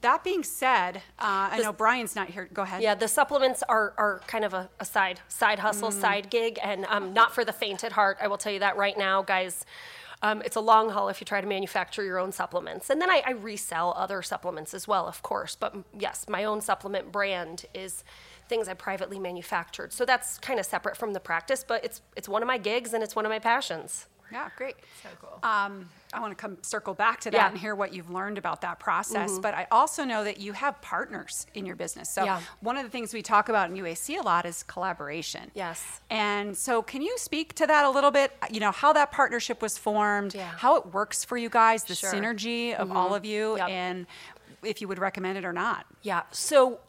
that 0.07 0.23
being 0.23 0.43
said, 0.43 0.97
uh, 1.19 1.49
I 1.51 1.59
know 1.59 1.73
Brian's 1.73 2.15
not 2.15 2.29
here. 2.29 2.47
Go 2.53 2.61
ahead. 2.61 2.81
Yeah, 2.81 2.95
the 2.95 3.09
supplements 3.09 3.61
are, 3.67 3.93
are 3.97 4.21
kind 4.25 4.45
of 4.45 4.53
a, 4.53 4.69
a 4.79 4.85
side 4.85 5.19
side 5.27 5.59
hustle, 5.59 5.91
side 5.91 6.29
gig, 6.29 6.57
and 6.63 6.85
um, 6.85 7.11
not 7.11 7.35
for 7.35 7.43
the 7.43 7.51
faint 7.51 7.83
at 7.83 7.91
heart. 7.91 8.17
I 8.21 8.27
will 8.27 8.37
tell 8.37 8.53
you 8.53 8.59
that 8.59 8.77
right 8.77 8.97
now, 8.97 9.21
guys. 9.21 9.65
Um, 10.23 10.41
it's 10.43 10.55
a 10.55 10.61
long 10.61 10.89
haul 10.89 11.09
if 11.09 11.21
you 11.21 11.25
try 11.25 11.41
to 11.41 11.47
manufacture 11.47 12.03
your 12.03 12.17
own 12.17 12.31
supplements, 12.31 12.89
and 12.89 12.99
then 12.99 13.11
I, 13.11 13.21
I 13.23 13.31
resell 13.31 13.93
other 13.95 14.23
supplements 14.23 14.73
as 14.73 14.87
well, 14.87 15.07
of 15.07 15.21
course. 15.21 15.55
But 15.55 15.75
mm, 15.75 15.83
yes, 15.99 16.25
my 16.27 16.43
own 16.43 16.61
supplement 16.61 17.11
brand 17.11 17.65
is 17.75 18.03
things 18.49 18.67
I 18.67 18.73
privately 18.73 19.19
manufactured, 19.19 19.93
so 19.93 20.05
that's 20.05 20.39
kind 20.39 20.59
of 20.59 20.65
separate 20.65 20.97
from 20.97 21.13
the 21.13 21.19
practice. 21.19 21.63
But 21.67 21.83
it's 21.85 22.01
it's 22.15 22.29
one 22.29 22.41
of 22.41 22.47
my 22.47 22.57
gigs 22.57 22.93
and 22.93 23.03
it's 23.03 23.15
one 23.15 23.25
of 23.25 23.29
my 23.29 23.39
passions. 23.39 24.07
Yeah, 24.31 24.49
great. 24.55 24.75
So 25.03 25.09
cool. 25.21 25.39
Um, 25.43 25.89
I 26.13 26.19
want 26.19 26.31
to 26.31 26.35
come 26.35 26.57
circle 26.61 26.93
back 26.93 27.19
to 27.21 27.31
that 27.31 27.37
Yeah. 27.37 27.43
Mm-hmm. 27.45 27.51
and 27.53 27.57
hear 27.61 27.75
what 27.75 27.93
you've 27.93 28.09
learned 28.09 28.37
about 28.37 28.61
that 28.61 28.79
process. 28.79 29.39
But 29.39 29.53
I 29.53 29.67
also 29.71 30.03
know 30.03 30.23
that 30.23 30.39
you 30.39 30.53
have 30.53 30.81
partners 30.81 31.47
in 31.53 31.65
your 31.65 31.75
business. 31.75 32.09
So 32.09 32.23
Yeah. 32.23 32.41
one 32.61 32.77
of 32.77 32.83
the 32.83 32.89
things 32.89 33.13
we 33.13 33.21
talk 33.21 33.49
about 33.49 33.69
in 33.69 33.75
UAC 33.77 34.17
a 34.17 34.21
lot 34.21 34.45
is 34.45 34.63
collaboration. 34.63 35.51
Yes. 35.53 36.01
And 36.09 36.57
so 36.57 36.81
can 36.81 37.01
you 37.01 37.17
speak 37.17 37.53
to 37.55 37.67
that 37.67 37.85
a 37.85 37.89
little 37.89 38.11
bit? 38.11 38.31
You 38.49 38.59
know, 38.59 38.71
how 38.71 38.93
that 38.93 39.11
partnership 39.11 39.61
was 39.61 39.77
formed, 39.77 40.33
Yeah. 40.35 40.47
how 40.57 40.75
it 40.77 40.87
works 40.93 41.23
for 41.25 41.37
you 41.37 41.49
guys, 41.49 41.83
the 41.85 41.95
Sure. 41.95 42.11
synergy 42.11 42.73
of 42.75 42.91
all 42.91 43.13
of 43.15 43.25
you, 43.25 43.57
Yep. 43.57 43.69
and 43.69 44.07
if 44.63 44.81
you 44.81 44.87
would 44.87 44.99
recommend 44.99 45.37
it 45.37 45.45
or 45.45 45.53
not. 45.53 45.85
Yeah. 46.01 46.23
So 46.31 46.79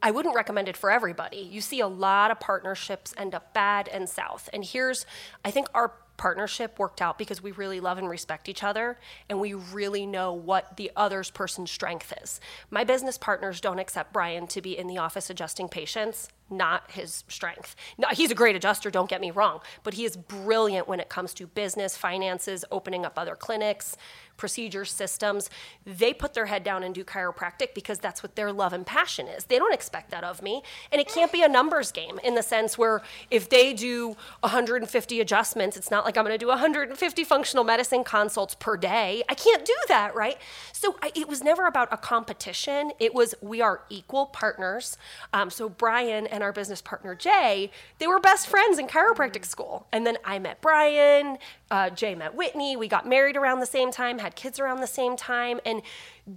I 0.00 0.12
wouldn't 0.12 0.34
recommend 0.36 0.68
it 0.68 0.76
for 0.76 0.90
everybody. 0.90 1.38
You 1.38 1.60
see 1.60 1.80
a 1.80 1.88
lot 1.88 2.30
of 2.30 2.38
partnerships 2.38 3.12
end 3.16 3.34
up 3.34 3.52
bad 3.52 3.88
and 3.88 4.08
south. 4.08 4.48
And 4.52 4.64
here's, 4.64 5.04
I 5.44 5.50
think 5.50 5.66
our 5.74 5.92
partnership 6.18 6.78
worked 6.78 7.00
out 7.00 7.16
because 7.16 7.42
we 7.42 7.52
really 7.52 7.80
love 7.80 7.96
and 7.96 8.10
respect 8.10 8.48
each 8.48 8.62
other 8.62 8.98
and 9.30 9.40
we 9.40 9.54
really 9.54 10.04
know 10.04 10.34
what 10.34 10.76
the 10.76 10.90
other's 10.94 11.30
person's 11.30 11.70
strength 11.70 12.12
is. 12.22 12.40
My 12.70 12.84
business 12.84 13.16
partners 13.16 13.60
don't 13.62 13.78
accept 13.78 14.12
Brian 14.12 14.46
to 14.48 14.60
be 14.60 14.76
in 14.76 14.86
the 14.86 14.98
office 14.98 15.30
adjusting 15.30 15.68
patients, 15.68 16.28
not 16.50 16.90
his 16.90 17.24
strength. 17.28 17.74
He's 18.12 18.30
a 18.30 18.34
great 18.34 18.56
adjuster, 18.56 18.90
don't 18.90 19.08
get 19.08 19.20
me 19.20 19.30
wrong, 19.30 19.60
but 19.82 19.94
he 19.94 20.04
is 20.04 20.16
brilliant 20.16 20.88
when 20.88 21.00
it 21.00 21.08
comes 21.08 21.32
to 21.34 21.46
business, 21.46 21.96
finances, 21.96 22.64
opening 22.70 23.06
up 23.06 23.18
other 23.18 23.34
clinics, 23.34 23.96
procedures, 24.38 24.90
systems. 24.90 25.50
They 25.84 26.14
put 26.14 26.32
their 26.32 26.46
head 26.46 26.64
down 26.64 26.82
and 26.82 26.94
do 26.94 27.04
chiropractic 27.04 27.74
because 27.74 27.98
that's 27.98 28.22
what 28.22 28.36
their 28.36 28.50
love 28.52 28.72
and 28.72 28.86
passion 28.86 29.28
is. 29.28 29.44
They 29.44 29.58
don't 29.58 29.74
expect 29.74 30.10
that 30.12 30.24
of 30.24 30.40
me. 30.40 30.62
And 30.90 31.00
it 31.00 31.08
can't 31.08 31.30
be 31.30 31.42
a 31.42 31.48
numbers 31.48 31.92
game 31.92 32.18
in 32.24 32.34
the 32.34 32.42
sense 32.42 32.78
where 32.78 33.02
if 33.30 33.50
they 33.50 33.74
do 33.74 34.16
150 34.40 35.20
adjustments, 35.20 35.76
it's 35.76 35.90
not 35.90 36.06
like 36.06 36.16
I'm 36.16 36.24
going 36.24 36.34
to 36.34 36.42
do 36.42 36.48
150 36.48 37.24
functional 37.24 37.64
medicine 37.64 38.04
consults 38.04 38.54
per 38.54 38.76
day. 38.78 39.22
I 39.28 39.34
can't 39.34 39.64
do 39.64 39.74
that, 39.88 40.14
right? 40.14 40.38
So 40.72 40.96
I, 41.02 41.12
it 41.14 41.28
was 41.28 41.42
never 41.42 41.66
about 41.66 41.88
a 41.92 41.96
competition. 41.96 42.92
It 42.98 43.12
was 43.12 43.34
we 43.42 43.60
are 43.60 43.82
equal 43.90 44.26
partners. 44.26 44.96
Um, 45.32 45.50
so 45.50 45.68
Brian 45.68 46.26
and 46.26 46.42
our 46.42 46.52
business 46.52 46.80
partner 46.80 47.14
Jay, 47.14 47.70
they 47.98 48.06
were 48.06 48.20
best 48.20 48.46
friends 48.46 48.78
in 48.78 48.86
chiropractic 48.86 49.44
school. 49.44 49.86
And 49.92 50.06
then 50.06 50.16
I 50.24 50.38
met 50.38 50.60
Brian, 50.60 51.38
uh, 51.70 51.90
Jay 51.90 52.14
met 52.14 52.34
Whitney. 52.34 52.76
We 52.76 52.88
got 52.88 53.06
married 53.06 53.36
around 53.36 53.60
the 53.60 53.66
same 53.66 53.90
time, 53.90 54.18
had 54.28 54.36
kids 54.36 54.60
around 54.60 54.80
the 54.80 54.86
same 54.86 55.16
time, 55.16 55.58
and 55.64 55.82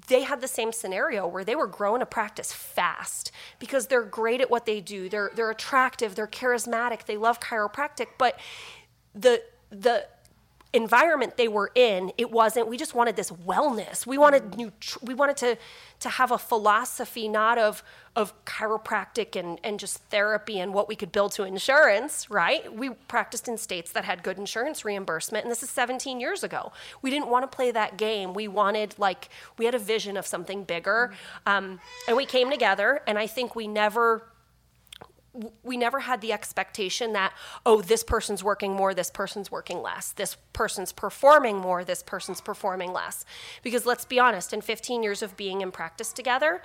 they 0.07 0.23
had 0.23 0.39
the 0.41 0.47
same 0.47 0.71
scenario 0.71 1.27
where 1.27 1.43
they 1.43 1.55
were 1.55 1.67
growing 1.67 2.01
a 2.01 2.05
practice 2.05 2.53
fast 2.53 3.31
because 3.59 3.87
they're 3.87 4.03
great 4.03 4.39
at 4.39 4.49
what 4.49 4.65
they 4.65 4.79
do. 4.79 5.09
They're 5.09 5.31
they're 5.35 5.51
attractive, 5.51 6.15
they're 6.15 6.27
charismatic, 6.27 7.05
they 7.05 7.17
love 7.17 7.39
chiropractic, 7.39 8.07
but 8.17 8.39
the 9.13 9.43
the 9.69 10.07
environment 10.73 11.35
they 11.35 11.49
were 11.49 11.69
in 11.75 12.11
it 12.17 12.31
wasn't 12.31 12.67
we 12.67 12.77
just 12.77 12.95
wanted 12.95 13.15
this 13.15 13.29
wellness. 13.31 14.05
We 14.05 14.17
wanted 14.17 14.55
new 14.55 14.71
we 15.01 15.13
wanted 15.13 15.37
to 15.37 15.57
to 15.99 16.09
have 16.09 16.31
a 16.31 16.37
philosophy 16.37 17.27
not 17.27 17.57
of 17.57 17.83
of 18.15 18.33
chiropractic 18.45 19.37
and 19.37 19.59
and 19.63 19.79
just 19.79 19.97
therapy 20.05 20.59
and 20.59 20.73
what 20.73 20.87
we 20.87 20.95
could 20.95 21.11
build 21.11 21.33
to 21.33 21.43
insurance 21.43 22.29
right? 22.29 22.73
We 22.73 22.91
practiced 22.91 23.49
in 23.49 23.57
states 23.57 23.91
that 23.91 24.05
had 24.05 24.23
good 24.23 24.37
insurance 24.37 24.85
reimbursement 24.85 25.43
and 25.43 25.51
this 25.51 25.61
is 25.61 25.69
17 25.69 26.21
years 26.21 26.43
ago. 26.43 26.71
We 27.01 27.09
didn't 27.09 27.27
want 27.27 27.43
to 27.43 27.53
play 27.53 27.71
that 27.71 27.97
game. 27.97 28.33
We 28.33 28.47
wanted 28.47 28.95
like 28.97 29.27
we 29.57 29.65
had 29.65 29.75
a 29.75 29.79
vision 29.79 30.15
of 30.15 30.25
something 30.25 30.63
bigger. 30.63 31.13
Um, 31.45 31.81
and 32.07 32.15
we 32.15 32.25
came 32.25 32.49
together 32.49 33.01
and 33.07 33.19
i 33.19 33.27
think 33.27 33.55
we 33.55 33.67
never 33.67 34.30
we 35.63 35.77
never 35.77 36.01
had 36.01 36.19
the 36.21 36.33
expectation 36.33 37.13
that 37.13 37.33
oh 37.65 37.81
this 37.81 38.03
person's 38.03 38.43
working 38.43 38.73
more 38.73 38.93
this 38.93 39.09
person's 39.09 39.49
working 39.49 39.81
less 39.81 40.11
this 40.11 40.35
person's 40.51 40.91
performing 40.91 41.57
more 41.57 41.83
this 41.85 42.03
person's 42.03 42.41
performing 42.41 42.91
less 42.91 43.23
because 43.63 43.85
let's 43.85 44.03
be 44.03 44.19
honest 44.19 44.51
in 44.51 44.59
15 44.59 45.03
years 45.03 45.21
of 45.21 45.37
being 45.37 45.61
in 45.61 45.71
practice 45.71 46.11
together 46.11 46.61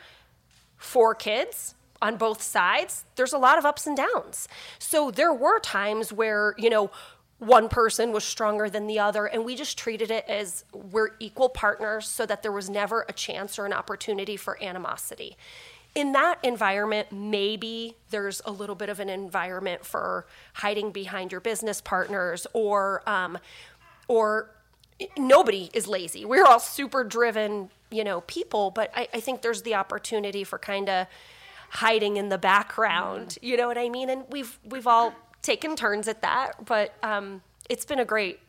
four 0.76 1.14
kids 1.14 1.74
on 2.02 2.16
both 2.16 2.42
sides, 2.42 3.04
there's 3.16 3.32
a 3.32 3.38
lot 3.38 3.58
of 3.58 3.64
ups 3.64 3.86
and 3.86 3.96
downs. 3.96 4.48
So 4.78 5.10
there 5.10 5.32
were 5.32 5.58
times 5.60 6.12
where, 6.12 6.54
you 6.58 6.70
know, 6.70 6.90
one 7.38 7.68
person 7.68 8.12
was 8.12 8.24
stronger 8.24 8.70
than 8.70 8.86
the 8.86 8.98
other, 8.98 9.26
and 9.26 9.44
we 9.44 9.54
just 9.54 9.76
treated 9.76 10.10
it 10.10 10.24
as 10.26 10.64
we're 10.72 11.10
equal 11.20 11.50
partners 11.50 12.08
so 12.08 12.24
that 12.24 12.42
there 12.42 12.52
was 12.52 12.70
never 12.70 13.04
a 13.08 13.12
chance 13.12 13.58
or 13.58 13.66
an 13.66 13.74
opportunity 13.74 14.36
for 14.36 14.62
animosity. 14.62 15.36
In 15.96 16.12
that 16.12 16.38
environment, 16.44 17.10
maybe 17.10 17.96
there's 18.10 18.42
a 18.44 18.50
little 18.50 18.74
bit 18.74 18.88
of 18.88 19.00
an 19.00 19.08
environment 19.08 19.84
for 19.84 20.26
hiding 20.52 20.92
behind 20.92 21.32
your 21.32 21.40
business 21.40 21.80
partners 21.80 22.46
or, 22.52 23.02
um, 23.08 23.38
or 24.06 24.50
nobody 25.16 25.70
is 25.72 25.88
lazy. 25.88 26.24
We're 26.24 26.44
all 26.44 26.60
super 26.60 27.02
driven, 27.02 27.70
you 27.90 28.04
know, 28.04 28.20
people, 28.22 28.70
but 28.70 28.90
I, 28.94 29.08
I 29.14 29.20
think 29.20 29.40
there's 29.40 29.62
the 29.62 29.74
opportunity 29.74 30.44
for 30.44 30.58
kind 30.58 30.88
of 30.88 31.06
hiding 31.70 32.16
in 32.16 32.28
the 32.28 32.38
background. 32.38 33.38
You 33.42 33.56
know 33.56 33.66
what 33.66 33.78
I 33.78 33.88
mean? 33.88 34.10
And 34.10 34.24
we've 34.30 34.58
we've 34.64 34.86
all 34.86 35.14
taken 35.42 35.76
turns 35.76 36.08
at 36.08 36.22
that, 36.22 36.64
but 36.64 36.94
um, 37.02 37.42
it's 37.68 37.84
been 37.84 37.98
a 37.98 38.04
great 38.04 38.40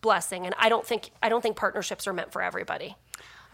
blessing. 0.00 0.46
And 0.46 0.54
I 0.58 0.68
don't 0.68 0.86
think 0.86 1.10
I 1.22 1.28
don't 1.28 1.42
think 1.42 1.56
partnerships 1.56 2.06
are 2.06 2.12
meant 2.12 2.32
for 2.32 2.42
everybody. 2.42 2.96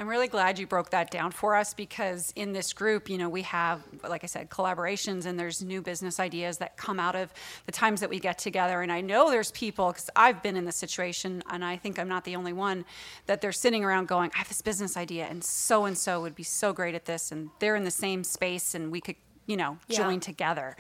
I'm 0.01 0.09
really 0.09 0.29
glad 0.29 0.59
you 0.59 0.67
broke 0.67 0.89
that 0.91 1.11
down 1.11 1.31
for 1.31 1.55
us 1.55 1.75
because 1.75 2.33
in 2.35 2.55
this 2.55 2.73
group, 2.73 3.11
you 3.11 3.19
know, 3.19 3.29
we 3.29 3.43
have, 3.43 3.83
like 4.03 4.25
I 4.25 4.29
said, 4.29 4.49
collaborations 4.49 5.27
and 5.27 5.39
there's 5.39 5.63
new 5.63 5.83
business 5.83 6.19
ideas 6.19 6.57
that 6.57 6.79
come 6.79 6.99
out 6.99 7.15
of 7.15 7.31
the 7.67 7.73
times 7.73 8.01
that 8.01 8.09
we 8.09 8.19
get 8.19 8.39
together. 8.39 8.81
And 8.81 8.91
I 8.91 9.03
know 9.03 9.29
there's 9.31 9.51
people, 9.51 9.89
because 9.89 10.09
I've 10.17 10.43
been 10.43 10.57
in 10.57 10.65
this 10.65 10.77
situation 10.77 11.43
and 11.51 11.63
I 11.63 11.77
think 11.77 11.99
I'm 11.99 12.09
not 12.09 12.25
the 12.25 12.35
only 12.35 12.55
one, 12.55 12.87
that 13.27 13.43
they're 13.43 13.53
sitting 13.53 13.85
around 13.85 14.09
going, 14.09 14.31
I 14.35 14.39
have 14.39 14.49
this 14.49 14.63
business 14.63 14.97
idea 14.97 15.27
and 15.27 15.45
so 15.45 15.85
and 15.85 15.99
so 15.99 16.23
would 16.23 16.35
be 16.35 16.45
so 16.45 16.73
great 16.73 16.95
at 16.95 17.05
this. 17.05 17.31
And 17.31 17.51
they're 17.59 17.77
in 17.77 17.85
the 17.85 17.91
same 17.91 18.25
space 18.25 18.75
and 18.75 18.91
we 18.91 19.03
could, 19.03 19.17
you 19.45 19.59
know, 19.59 19.77
Yeah. 19.87 19.99
join 19.99 20.21
together. 20.21 20.79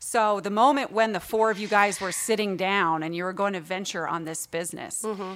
So 0.00 0.40
the 0.40 0.50
moment 0.50 0.90
when 0.90 1.12
the 1.12 1.20
four 1.20 1.52
of 1.52 1.58
you 1.60 1.68
guys 1.68 2.00
were 2.00 2.10
sitting 2.10 2.56
down 2.56 3.04
and 3.04 3.14
you 3.14 3.22
were 3.22 3.32
going 3.32 3.52
to 3.52 3.60
venture 3.60 4.08
on 4.08 4.24
this 4.24 4.48
business, 4.48 5.02
Mm-hmm. 5.02 5.34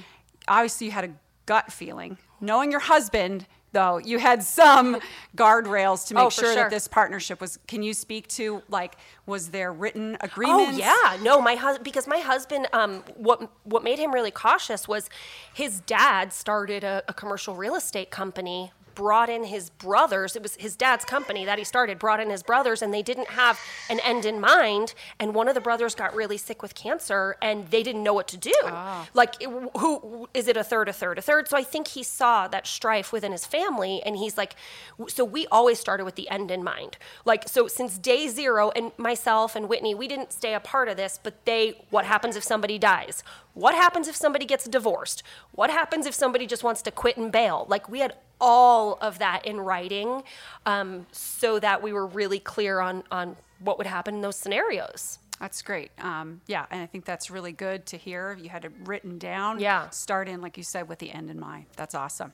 obviously 0.49 0.87
you 0.87 0.91
had 0.91 1.05
a 1.05 1.13
gut 1.45 1.71
feeling. 1.71 2.17
Knowing 2.41 2.71
your 2.71 2.79
husband, 2.81 3.45
though, 3.71 3.97
you 3.99 4.17
had 4.19 4.43
some 4.43 4.99
guardrails 5.37 6.07
to 6.07 6.15
make 6.15 6.23
Oh, 6.25 6.29
sure, 6.29 6.45
sure. 6.45 6.55
that 6.55 6.69
this 6.71 6.87
partnership 6.87 7.39
was. 7.39 7.57
Can 7.67 7.83
you 7.83 7.93
speak 7.93 8.27
to 8.29 8.61
like 8.67 8.95
was 9.25 9.49
there 9.51 9.71
written 9.71 10.17
agreements? 10.21 10.71
Oh 10.73 10.77
yeah, 10.77 11.17
no, 11.23 11.39
my 11.41 11.55
husband 11.55 11.83
because 11.85 12.07
my 12.07 12.17
husband, 12.19 12.67
um, 12.73 13.03
what 13.15 13.49
what 13.63 13.83
made 13.83 13.99
him 13.99 14.11
really 14.13 14.31
cautious 14.31 14.87
was 14.87 15.09
his 15.53 15.81
dad 15.81 16.33
started 16.33 16.83
a, 16.83 17.03
a 17.07 17.13
commercial 17.13 17.55
real 17.55 17.75
estate 17.75 18.09
company. 18.09 18.71
Brought 18.95 19.29
in 19.29 19.45
his 19.45 19.69
brothers. 19.69 20.35
It 20.35 20.41
was 20.43 20.55
his 20.55 20.75
dad's 20.75 21.05
company 21.05 21.45
that 21.45 21.57
he 21.57 21.63
started. 21.63 21.99
Brought 21.99 22.19
in 22.19 22.29
his 22.29 22.43
brothers, 22.43 22.81
and 22.81 22.93
they 22.93 23.01
didn't 23.01 23.29
have 23.29 23.59
an 23.89 23.99
end 24.01 24.25
in 24.25 24.39
mind. 24.39 24.93
And 25.19 25.33
one 25.33 25.47
of 25.47 25.55
the 25.55 25.61
brothers 25.61 25.95
got 25.95 26.13
really 26.15 26.37
sick 26.37 26.61
with 26.61 26.75
cancer, 26.75 27.35
and 27.41 27.69
they 27.69 27.83
didn't 27.83 28.03
know 28.03 28.13
what 28.13 28.27
to 28.29 28.37
do. 28.37 28.53
Ah. 28.65 29.07
Like, 29.13 29.35
it- 29.41 29.49
who 29.77 30.27
is 30.33 30.47
it? 30.47 30.57
A 30.57 30.63
third, 30.63 30.89
a 30.89 30.93
third, 30.93 31.17
a 31.17 31.21
third. 31.21 31.47
So 31.47 31.57
I 31.57 31.63
think 31.63 31.89
he 31.89 32.03
saw 32.03 32.47
that 32.47 32.67
strife 32.67 33.11
within 33.11 33.31
his 33.31 33.45
family, 33.45 34.01
and 34.05 34.17
he's 34.17 34.37
like, 34.37 34.55
so 35.07 35.23
we 35.23 35.47
always 35.47 35.79
started 35.79 36.05
with 36.05 36.15
the 36.15 36.29
end 36.29 36.51
in 36.51 36.63
mind. 36.63 36.97
Like, 37.25 37.47
so 37.47 37.67
since 37.67 37.97
day 37.97 38.27
zero, 38.27 38.71
and 38.75 38.91
myself 38.97 39.55
and 39.55 39.67
Whitney, 39.69 39.95
we 39.95 40.07
didn't 40.07 40.31
stay 40.33 40.53
a 40.53 40.59
part 40.59 40.87
of 40.87 40.97
this, 40.97 41.19
but 41.21 41.45
they, 41.45 41.79
what 41.89 42.05
happens 42.05 42.35
if 42.35 42.43
somebody 42.43 42.77
dies? 42.77 43.23
What 43.53 43.75
happens 43.75 44.07
if 44.07 44.15
somebody 44.15 44.45
gets 44.45 44.65
divorced? 44.65 45.23
What 45.51 45.69
happens 45.69 46.05
if 46.05 46.13
somebody 46.13 46.47
just 46.47 46.63
wants 46.63 46.81
to 46.83 46.91
quit 46.91 47.17
and 47.17 47.31
bail? 47.31 47.65
Like, 47.67 47.89
we 47.89 47.99
had 47.99 48.15
all 48.41 48.97
of 49.01 49.19
that 49.19 49.45
in 49.45 49.59
writing 49.59 50.23
um, 50.65 51.05
so 51.11 51.59
that 51.59 51.81
we 51.81 51.93
were 51.93 52.07
really 52.07 52.39
clear 52.39 52.81
on, 52.81 53.03
on 53.11 53.37
what 53.59 53.77
would 53.77 53.87
happen 53.87 54.15
in 54.15 54.21
those 54.21 54.35
scenarios. 54.35 55.19
That's 55.39 55.63
great. 55.63 55.91
Um, 55.99 56.41
yeah, 56.45 56.65
and 56.69 56.81
I 56.81 56.85
think 56.85 57.03
that's 57.03 57.31
really 57.31 57.51
good 57.51 57.87
to 57.87 57.97
hear. 57.97 58.37
You 58.39 58.49
had 58.49 58.63
it 58.63 58.71
written 58.83 59.17
down. 59.17 59.59
Yeah. 59.59 59.89
Start 59.89 60.27
in, 60.27 60.39
like 60.39 60.55
you 60.55 60.63
said, 60.63 60.87
with 60.87 60.99
the 60.99 61.11
end 61.11 61.31
in 61.31 61.39
mind. 61.39 61.65
That's 61.75 61.95
awesome. 61.95 62.33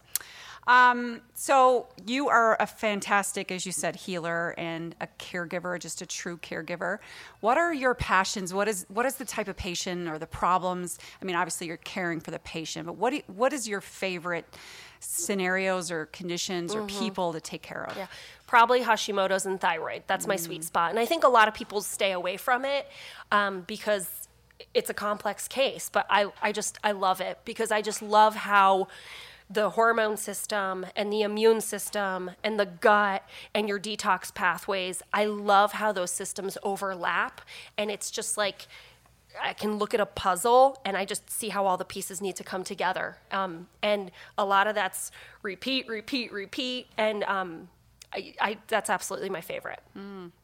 Um, 0.68 1.22
so 1.34 1.88
you 2.06 2.28
are 2.28 2.58
a 2.60 2.68
fantastic, 2.68 3.50
as 3.50 3.66
you 3.66 3.72
said, 3.72 3.96
healer 3.96 4.54
and 4.58 4.94
a 5.00 5.08
caregiver, 5.18 5.80
just 5.80 6.02
a 6.02 6.06
true 6.06 6.36
caregiver. 6.36 7.00
What 7.40 7.58
are 7.58 7.74
your 7.74 7.96
passions? 7.96 8.54
What 8.54 8.68
is 8.68 8.86
what 8.90 9.06
is 9.06 9.16
the 9.16 9.24
type 9.24 9.48
of 9.48 9.56
patient 9.56 10.10
or 10.10 10.20
the 10.20 10.28
problems? 10.28 11.00
I 11.22 11.26
mean, 11.26 11.38
obviously 11.38 11.68
you're 11.68 11.78
caring 11.78 12.20
for 12.20 12.32
the 12.32 12.40
patient, 12.40 12.86
but 12.86 12.98
what 12.98 13.12
do, 13.12 13.22
what 13.28 13.54
is 13.54 13.66
your 13.66 13.80
favorite 13.80 14.46
scenarios 15.00 15.92
or 15.92 16.08
conditions 16.08 16.74
or 16.76 16.86
people 16.86 17.34
to 17.34 17.42
take 17.42 17.62
care 17.62 17.86
of? 17.90 17.98
Yeah, 17.98 18.08
probably 18.48 18.82
Hashimoto's 18.82 19.46
and 19.46 19.60
thyroid. 19.60 20.04
That's 20.08 20.28
my 20.28 20.36
sweet 20.36 20.64
spot, 20.64 20.92
and 20.92 21.00
I 21.00 21.06
think 21.06 21.24
a 21.24 21.30
lot 21.30 21.48
of 21.48 21.54
people 21.54 21.82
stay 21.82 22.12
away 22.12 22.38
from 22.38 22.66
it 22.66 22.88
um, 23.32 23.62
because 23.68 24.28
it's 24.74 24.90
a 24.90 24.94
complex 24.94 25.48
case. 25.48 25.90
But 25.92 26.06
I, 26.10 26.32
I 26.42 26.52
just, 26.52 26.78
I 26.84 26.92
love 26.92 27.22
it 27.22 27.40
because 27.46 27.72
I 27.72 27.82
just 27.82 28.02
love 28.02 28.36
how 28.36 28.88
the 29.50 29.70
hormone 29.72 30.18
system 30.18 30.86
and 30.96 31.12
the 31.12 31.22
immune 31.22 31.62
system 31.62 32.32
and 32.44 32.60
the 32.60 32.66
gut 32.66 33.24
and 33.54 33.70
your 33.70 33.80
detox 33.80 34.34
pathways. 34.34 35.02
I 35.14 35.26
love 35.26 35.74
how 35.74 35.92
those 35.92 36.12
systems 36.12 36.58
overlap, 36.64 37.42
and 37.78 37.90
it's 37.92 38.12
just 38.12 38.38
like. 38.38 38.68
I 39.42 39.54
can 39.54 39.78
look 39.78 39.94
at 39.94 40.00
a 40.00 40.06
puzzle 40.06 40.80
and 40.86 40.96
I 40.98 41.06
just 41.06 41.30
see 41.30 41.50
how 41.50 41.66
all 41.66 41.78
the 41.78 41.86
pieces 41.86 42.22
need 42.22 42.36
to 42.38 42.44
come 42.44 42.64
together. 42.64 43.18
Um, 43.32 43.68
and 43.82 44.12
a 44.38 44.46
lot 44.46 44.68
of 44.68 44.76
that's 44.76 45.12
repeat, 45.42 45.88
repeat, 45.88 46.32
repeat. 46.32 46.88
And 46.98 47.24
um, 47.24 47.70
I, 48.14 48.34
I, 48.40 48.58
that's 48.68 48.90
absolutely 48.90 49.30
my 49.30 49.42
favorite. 49.42 49.80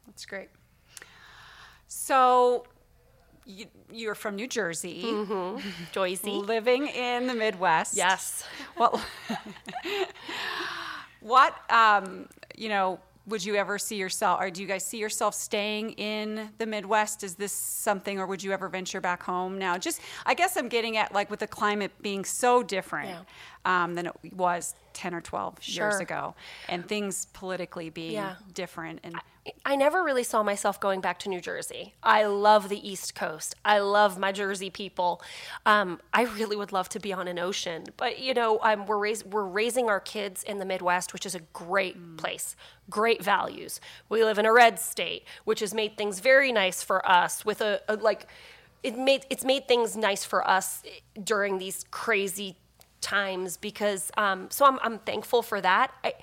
That's 0.06 0.26
great. 0.26 0.50
So 1.88 2.66
you, 3.46 3.66
you're 3.92 4.16
from 4.16 4.36
New 4.36 4.48
Jersey, 4.48 5.02
Joycey. 5.94 6.46
living 6.46 6.88
in 6.88 7.28
the 7.28 7.34
Midwest. 7.34 7.96
Yes. 7.96 8.46
Well, 8.78 9.02
what 11.22 11.56
um, 11.72 12.28
you 12.56 12.70
know? 12.70 13.00
Would 13.26 13.46
you 13.46 13.56
ever 13.56 13.80
see 13.80 13.96
yourself, 13.96 14.42
or 14.42 14.50
do 14.50 14.62
you 14.62 14.68
guys 14.68 14.86
see 14.86 14.98
yourself 14.98 15.34
staying 15.34 15.92
in 15.92 16.50
the 16.58 16.66
Midwest? 16.66 17.24
Is 17.24 17.36
this 17.36 17.54
something, 17.54 18.20
or 18.20 18.26
would 18.26 18.44
you 18.44 18.52
ever 18.52 18.68
venture 18.68 19.00
back 19.00 19.24
home 19.24 19.58
now? 19.58 19.78
Just, 19.78 20.02
I 20.26 20.34
guess 20.34 20.58
I'm 20.58 20.68
getting 20.68 20.98
at 20.98 21.14
like 21.14 21.30
with 21.30 21.40
the 21.40 21.48
climate 21.48 21.92
being 22.02 22.26
so 22.26 22.64
different 22.64 23.16
um, 23.64 23.96
than 23.96 24.08
it 24.08 24.34
was 24.34 24.76
10 24.94 25.14
or 25.14 25.22
12 25.22 25.68
years 25.68 26.00
ago, 26.00 26.36
and 26.70 26.88
things 26.88 27.26
politically 27.34 27.90
being 27.90 28.14
Yeah. 28.14 28.36
different. 28.54 29.00
And 29.04 29.20
I 29.66 29.76
never 29.76 30.04
really 30.04 30.24
saw 30.24 30.42
myself 30.42 30.80
going 30.80 31.02
back 31.02 31.20
to 31.20 31.30
New 31.30 31.42
Jersey. 31.42 31.96
I 32.02 32.24
love 32.26 32.70
the 32.70 32.88
East 32.90 33.14
Coast. 33.14 33.56
I 33.66 33.80
love 33.80 34.18
my 34.18 34.32
Jersey 34.32 34.70
people. 34.70 35.22
Um, 35.66 36.00
I 36.14 36.24
really 36.24 36.56
would 36.56 36.72
love 36.72 36.88
to 36.90 37.00
be 37.00 37.12
on 37.12 37.28
an 37.28 37.38
ocean, 37.38 37.86
but 37.98 38.20
you 38.20 38.34
know, 38.34 38.60
um, 38.62 38.86
we're 38.86 38.98
raise, 38.98 39.26
we're 39.26 39.44
raising 39.44 39.90
our 39.90 40.00
kids 40.00 40.44
in 40.44 40.60
the 40.60 40.66
Midwest, 40.66 41.12
which 41.12 41.26
is 41.26 41.36
a 41.36 41.42
great 41.52 42.16
place, 42.16 42.56
great 42.90 43.22
values. 43.22 43.82
We 44.08 44.24
live 44.24 44.38
in 44.40 44.46
a 44.46 44.54
red 44.54 44.80
state, 44.80 45.26
which 45.44 45.60
has 45.60 45.74
made 45.74 45.98
things 45.98 46.20
very 46.22 46.54
nice 46.54 46.82
for 46.82 47.06
us. 47.10 47.44
With 47.44 47.60
a, 47.60 47.82
a 47.90 47.98
like, 47.98 48.28
it 48.82 48.98
made 48.98 49.26
it's 49.30 49.44
made 49.46 49.68
things 49.68 49.98
nice 49.98 50.24
for 50.24 50.48
us 50.48 50.84
during 51.22 51.58
these 51.58 51.86
crazy 51.92 52.58
times 53.04 53.58
because 53.58 54.12
um, 54.18 54.48
so 54.50 54.66
I'm, 54.66 54.80
I'm 54.82 54.98
thankful 55.00 55.42
for 55.44 55.62
that 55.62 55.92
I, 56.04 56.14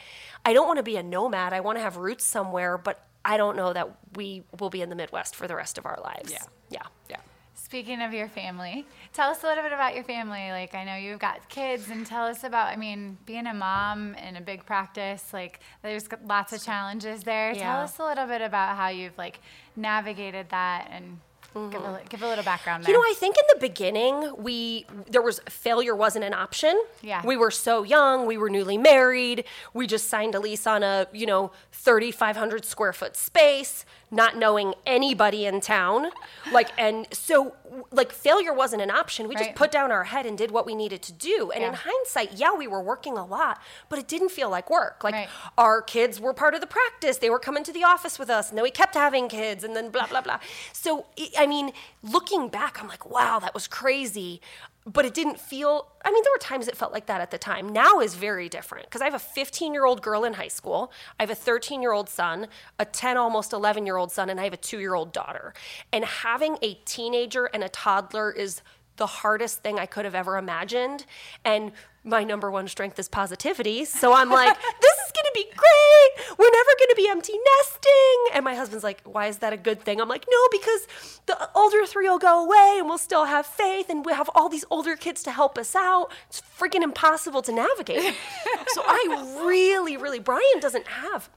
I 0.45 0.53
don't 0.55 0.67
want 0.67 0.79
to 0.79 0.83
be 0.83 0.97
a 0.97 1.03
nomad 1.03 1.53
i 1.53 1.61
want 1.61 1.77
to 1.79 1.83
have 1.83 1.97
roots 1.97 2.25
somewhere 2.25 2.77
but 2.79 2.97
i 3.25 3.37
don't 3.37 3.57
know 3.57 3.73
that 3.73 3.89
we 4.17 4.43
will 4.59 4.71
be 4.71 4.81
in 4.83 4.89
the 4.89 4.97
midwest 4.97 5.37
for 5.37 5.47
the 5.47 5.55
rest 5.55 5.79
of 5.79 5.87
our 5.87 5.99
lives 6.03 6.33
Yeah. 6.33 6.39
yeah 6.71 6.83
yeah. 7.11 7.17
Speaking 7.55 8.03
of 8.03 8.13
your 8.13 8.27
family, 8.27 8.85
tell 9.13 9.31
us 9.31 9.45
a 9.45 9.47
little 9.47 9.63
bit 9.63 9.73
about 9.73 9.95
your 9.95 10.03
family. 10.03 10.51
Like, 10.51 10.75
I 10.75 10.83
know 10.83 10.97
you've 10.97 11.21
got 11.21 11.49
kids, 11.49 11.89
and 11.89 12.05
tell 12.05 12.27
us 12.27 12.43
about, 12.43 12.67
I 12.67 12.75
mean, 12.75 13.17
being 13.27 13.47
a 13.47 13.55
mom 13.55 14.15
in 14.17 14.35
a 14.35 14.41
big 14.41 14.67
practice, 14.67 15.33
like, 15.33 15.61
there's 15.83 16.09
lots 16.25 16.53
of 16.53 16.65
challenges 16.65 17.23
there. 17.23 17.55
Tell 17.55 17.79
us 17.85 18.01
a 18.01 18.05
little 18.05 18.27
bit 18.27 18.41
about 18.43 18.77
how 18.77 18.89
you've, 18.89 19.17
like, 19.17 19.39
navigated 19.77 20.49
that 20.49 20.89
and 20.91 21.21
give, 21.55 21.75
a, 21.75 21.85
mm-hmm. 21.85 22.07
give 22.09 22.23
a 22.23 22.29
little 22.29 22.45
background 22.45 22.87
You 22.87 22.95
know, 22.95 23.01
I 23.01 23.15
think 23.17 23.37
in 23.37 23.45
the 23.55 23.61
beginning 23.61 24.35
we 24.39 24.87
there 25.09 25.23
was 25.23 25.41
failure 25.49 25.95
wasn't 25.95 26.25
an 26.25 26.35
option. 26.35 26.81
Yeah. 27.03 27.23
We 27.25 27.37
were 27.37 27.51
so 27.51 27.83
young, 27.83 28.27
we 28.27 28.37
were 28.37 28.51
newly 28.51 28.79
married, 28.79 29.45
we 29.75 29.87
just 29.87 30.09
signed 30.09 30.35
a 30.35 30.41
lease 30.41 30.67
on 30.67 30.83
a, 30.83 31.07
you 31.13 31.27
know, 31.27 31.53
3500 31.73 32.65
square 32.65 32.93
foot 32.93 33.17
space. 33.17 33.85
Not 34.11 34.37
knowing 34.37 34.75
anybody 34.87 35.47
in 35.47 35.61
town. 35.61 36.07
Like, 36.53 36.71
and 36.77 37.07
so, 37.13 37.55
like, 37.93 38.11
failure 38.13 38.53
wasn't 38.53 38.83
an 38.83 38.91
option. 38.91 39.29
We 39.29 39.37
just 39.37 39.55
put 39.55 39.71
down 39.71 39.93
our 39.93 40.05
head 40.05 40.27
and 40.27 40.37
did 40.37 40.51
what 40.51 40.67
we 40.67 40.75
needed 40.75 41.01
to 41.03 41.13
do. 41.13 41.53
And 41.55 41.63
in 41.63 41.73
hindsight, 41.75 42.33
yeah, 42.35 42.53
we 42.53 42.67
were 42.67 42.83
working 42.83 43.17
a 43.17 43.25
lot, 43.25 43.61
but 43.89 43.99
it 43.99 44.09
didn't 44.09 44.31
feel 44.31 44.51
like 44.51 44.69
work. 44.69 45.05
Like, 45.05 45.15
Right. 45.15 45.29
our 45.57 45.81
kids 45.81 46.19
were 46.21 46.35
part 46.35 46.55
of 46.55 46.61
the 46.61 46.67
practice. 46.67 47.19
They 47.19 47.31
were 47.31 47.39
coming 47.39 47.63
to 47.65 47.73
the 47.73 47.85
office 47.85 48.19
with 48.19 48.31
us, 48.31 48.49
and 48.49 48.59
then 48.59 48.65
we 48.65 48.71
kept 48.73 48.95
having 48.95 49.29
kids, 49.29 49.63
and 49.63 49.77
then 49.77 49.91
blah, 49.91 50.07
blah, 50.07 50.23
blah. 50.23 50.41
So, 50.73 51.07
I 51.39 51.47
mean, 51.47 51.73
looking 52.03 52.49
back, 52.49 52.81
I'm 52.83 52.89
like, 52.89 53.09
wow, 53.09 53.39
that 53.39 53.55
was 53.55 53.69
crazy. 53.69 54.41
But 54.87 55.05
it 55.05 55.13
didn't 55.13 55.39
feel, 55.39 55.89
I 56.05 56.11
mean, 56.11 56.23
there 56.23 56.33
were 56.33 56.39
times 56.39 56.67
it 56.67 56.77
felt 56.77 56.93
like 56.93 57.07
that 57.07 57.21
at 57.21 57.31
the 57.31 57.39
time. 57.39 57.69
Now 57.69 58.01
is 58.01 58.15
very 58.15 58.49
different 58.49 58.87
because 58.87 59.03
I 59.03 59.05
have 59.05 59.15
a 59.15 59.19
15 59.19 59.75
year 59.75 59.85
old 59.85 60.01
girl 60.01 60.25
in 60.25 60.33
high 60.35 60.49
school, 60.49 60.91
I 61.19 61.23
have 61.23 61.31
a 61.31 61.35
13 61.35 61.83
year 61.83 61.93
old 61.93 62.09
son, 62.09 62.47
a 62.79 62.85
10, 62.85 63.17
almost 63.17 63.53
11 63.53 63.85
year 63.85 63.97
old 63.97 64.11
son, 64.11 64.31
and 64.31 64.41
I 64.41 64.45
have 64.45 64.55
a 64.55 64.59
two 64.59 64.79
year 64.79 64.95
old 64.95 65.13
daughter. 65.13 65.53
And 65.93 66.05
having 66.05 66.57
a 66.63 66.75
teenager 66.85 67.47
and 67.47 67.63
a 67.63 67.69
toddler 67.69 68.33
is 68.33 68.63
the 69.01 69.07
hardest 69.07 69.63
thing 69.63 69.79
I 69.79 69.87
could 69.87 70.05
have 70.05 70.15
ever 70.15 70.37
imagined. 70.37 71.07
And 71.43 71.73
my 72.05 72.23
number 72.23 72.51
one 72.51 72.69
strength 72.69 72.99
is 72.99 73.09
positivity. 73.09 73.87
So 73.87 74.13
I'm 74.13 74.29
like, 74.41 74.55
this 74.55 74.97
is 75.07 75.13
going 75.13 75.25
to 75.25 75.33
be 75.35 75.45
great. 75.45 76.39
We're 76.39 76.51
never 76.51 76.71
going 76.79 76.91
to 76.91 76.95
be 76.97 77.09
empty 77.09 77.33
nesting. 77.33 78.35
And 78.35 78.45
my 78.45 78.55
husband's 78.55 78.85
like, 78.85 79.01
why 79.05 79.27
is 79.27 79.39
that 79.39 79.55
a 79.55 79.57
good 79.57 79.81
thing? 79.81 80.03
I'm 80.03 80.09
like, 80.09 80.27
no, 80.31 80.39
because 80.53 81.19
the 81.25 81.51
older 81.55 81.87
three 81.87 82.09
will 82.11 82.19
go 82.19 82.45
away 82.45 82.77
and 82.79 82.87
we'll 82.87 82.99
still 82.99 83.25
have 83.25 83.47
Faith 83.47 83.89
and 83.89 84.05
we 84.05 84.13
have 84.13 84.29
all 84.35 84.51
these 84.51 84.67
older 84.71 84.97
kids 84.97 85.23
to 85.23 85.33
help 85.33 85.57
us 85.57 85.75
out. 85.75 86.13
It's 86.29 86.43
freaking 86.61 86.83
impossible 86.83 87.41
to 87.43 87.53
navigate. 87.53 88.15
so 88.69 88.83
I 88.85 89.39
really, 89.43 89.97
really, 89.97 90.19
Brian 90.19 90.61
doesn't 90.61 90.87
have 90.87 91.31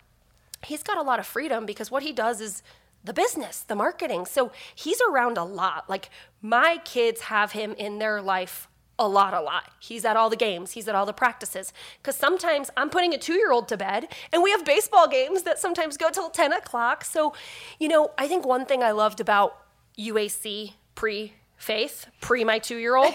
he's 0.66 0.84
got 0.84 0.98
a 0.98 1.02
lot 1.02 1.20
of 1.20 1.26
freedom 1.26 1.66
because 1.66 1.92
what 1.92 2.04
he 2.04 2.12
does 2.12 2.42
is 2.42 2.64
the 3.04 3.14
business, 3.14 3.62
the 3.62 3.76
marketing. 3.76 4.26
So 4.26 4.52
he's 4.74 5.02
around 5.10 5.38
a 5.38 5.44
lot. 5.44 5.90
Like 5.90 6.10
my 6.42 6.80
kids 6.86 7.22
have 7.22 7.52
him 7.52 7.74
in 7.78 8.00
their 8.00 8.22
life 8.22 8.68
a 9.00 9.08
lot, 9.08 9.34
a 9.34 9.42
lot. 9.42 9.72
He's 9.80 10.06
at 10.06 10.16
all 10.16 10.30
the 10.30 10.36
games, 10.36 10.72
he's 10.72 10.88
at 10.88 10.96
all 10.96 11.06
the 11.06 11.14
practices. 11.14 11.74
Because 12.02 12.16
sometimes 12.16 12.70
I'm 12.78 12.90
putting 12.90 13.14
a 13.14 13.18
two 13.18 13.34
year 13.34 13.52
old 13.52 13.68
to 13.70 13.78
bed 13.78 14.08
and 14.32 14.44
we 14.44 14.52
have 14.52 14.64
baseball 14.64 15.08
games 15.08 15.44
that 15.44 15.60
sometimes 15.60 15.98
go 15.98 16.10
till 16.10 16.30
10 16.30 16.54
o'clock. 16.54 17.04
So, 17.04 17.34
you 17.80 17.88
know, 17.88 18.12
I 18.18 18.28
think 18.28 18.46
one 18.46 18.66
thing 18.66 18.84
I 18.84 18.92
loved 18.92 19.20
about 19.20 19.58
UAC 19.98 20.74
pre 20.96 21.34
Faith, 21.58 22.08
pre 22.20 22.44
my 22.44 22.60
two 22.60 22.76
year 22.76 22.98
old, 22.98 23.14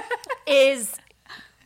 is 0.46 0.96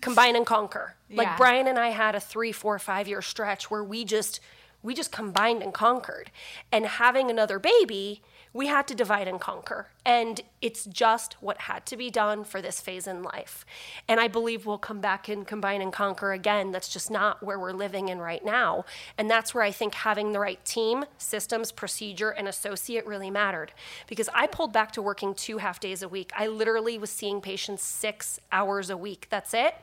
combine 0.01 0.35
and 0.35 0.45
conquer. 0.45 0.97
Like 1.09 1.29
Yeah. 1.29 1.37
Brian 1.37 1.69
and 1.69 1.79
I 1.79 1.91
had 1.91 2.17
a 2.17 2.21
three, 2.21 2.51
four, 2.51 2.77
five 2.81 3.07
year 3.07 3.23
stretch 3.23 3.71
where 3.71 3.85
we 3.85 4.05
just 4.05 4.41
we 4.85 4.95
just 4.95 5.11
combined 5.11 5.63
and 5.63 5.73
conquered. 5.73 6.31
And 6.71 6.85
having 6.87 7.31
another 7.31 7.59
baby, 7.59 8.23
we 8.53 8.67
had 8.69 8.87
to 8.87 8.95
divide 8.95 9.27
and 9.27 9.41
conquer. 9.41 9.89
And 10.05 10.43
it's 10.61 10.85
just 10.85 11.43
what 11.43 11.63
had 11.63 11.87
to 11.87 11.97
be 11.97 12.11
done 12.11 12.45
for 12.45 12.61
this 12.61 12.81
phase 12.81 13.07
in 13.07 13.23
life. 13.23 13.65
And 14.07 14.21
I 14.21 14.29
believe 14.29 14.67
we'll 14.67 14.79
come 14.79 15.01
back 15.01 15.29
and 15.29 15.47
combine 15.47 15.81
and 15.81 15.93
conquer 15.93 16.33
again. 16.33 16.71
That's 16.71 16.91
just 16.91 17.11
not 17.11 17.43
where 17.43 17.59
we're 17.59 17.73
living 17.73 18.11
in 18.11 18.19
right 18.19 18.45
now. 18.45 18.85
And 19.17 19.29
that's 19.29 19.55
where 19.55 19.65
I 19.65 19.73
think 19.73 19.95
having 19.95 20.33
the 20.33 20.39
right 20.39 20.63
team, 20.67 21.07
systems, 21.17 21.73
procedure, 21.73 22.31
and 22.31 22.47
associate 22.47 23.07
really 23.07 23.31
mattered. 23.31 23.73
Because 24.07 24.29
I 24.35 24.47
pulled 24.47 24.73
back 24.73 24.93
to 24.93 25.03
working 25.03 25.35
two 25.35 25.59
half 25.59 25.81
days 25.81 26.03
a 26.03 26.09
week. 26.09 26.31
I 26.37 26.47
literally 26.47 26.99
was 26.99 27.11
seeing 27.11 27.41
patients 27.41 27.83
six 27.83 28.39
hours 28.53 28.91
a 28.91 28.97
week. 28.99 29.29
That's 29.31 29.55
it 29.55 29.75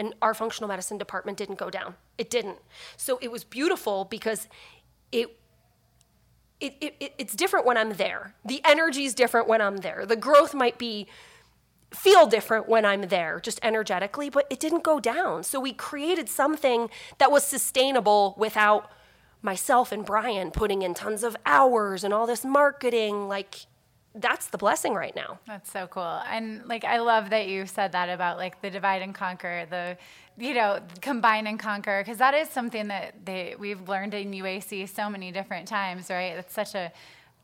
and 0.00 0.14
our 0.20 0.34
functional 0.34 0.66
medicine 0.68 0.98
department 0.98 1.38
didn't 1.38 1.58
go 1.64 1.70
down. 1.70 1.94
It 2.18 2.28
didn't. 2.30 2.58
So 2.96 3.18
it 3.22 3.30
was 3.30 3.44
beautiful 3.44 4.04
because 4.04 4.48
it. 5.12 5.28
It, 6.60 6.74
it, 6.80 6.94
it- 7.00 7.14
it's 7.16 7.34
different 7.34 7.64
when 7.64 7.76
I'm 7.78 7.92
there. 7.94 8.34
The 8.44 8.60
energy 8.64 9.04
is 9.04 9.14
different 9.14 9.48
when 9.48 9.60
I'm 9.62 9.78
there. 9.78 10.04
The 10.04 10.16
growth 10.16 10.54
might 10.54 10.76
be 10.78 11.06
feel 11.94 12.26
different 12.26 12.68
when 12.68 12.84
I'm 12.84 13.02
there, 13.08 13.40
just 13.40 13.58
energetically, 13.62 14.28
but 14.30 14.46
it 14.50 14.60
didn't 14.60 14.84
go 14.84 15.00
down. 15.00 15.42
So 15.42 15.58
we 15.58 15.72
created 15.72 16.28
something 16.28 16.88
that 17.18 17.30
was 17.32 17.44
sustainable 17.44 18.34
without 18.38 18.90
myself 19.42 19.90
and 19.90 20.04
Brian 20.04 20.50
putting 20.50 20.82
in 20.82 20.92
tons 20.94 21.24
of 21.24 21.34
hours 21.46 22.04
and 22.04 22.12
all 22.14 22.26
this 22.26 22.44
marketing. 22.44 23.26
Like, 23.26 23.66
that's 24.14 24.48
the 24.48 24.58
blessing 24.58 24.94
right 24.94 25.14
now. 25.14 25.38
That's 25.46 25.70
so 25.70 25.86
cool. 25.86 26.02
And 26.28 26.66
like 26.66 26.84
I 26.84 26.98
love 26.98 27.30
that 27.30 27.48
you 27.48 27.66
said 27.66 27.92
that 27.92 28.08
about 28.08 28.38
like 28.38 28.60
the 28.60 28.70
divide 28.70 29.02
and 29.02 29.14
conquer, 29.14 29.66
the 29.70 29.96
you 30.36 30.54
know, 30.54 30.80
combine 31.00 31.46
and 31.46 31.58
conquer 31.58 32.02
because 32.02 32.18
that 32.18 32.34
is 32.34 32.48
something 32.48 32.88
that 32.88 33.14
they 33.24 33.54
we've 33.58 33.88
learned 33.88 34.14
in 34.14 34.32
UAC 34.32 34.88
so 34.88 35.08
many 35.08 35.30
different 35.30 35.68
times, 35.68 36.10
right? 36.10 36.36
It's 36.36 36.54
such 36.54 36.74
a 36.74 36.92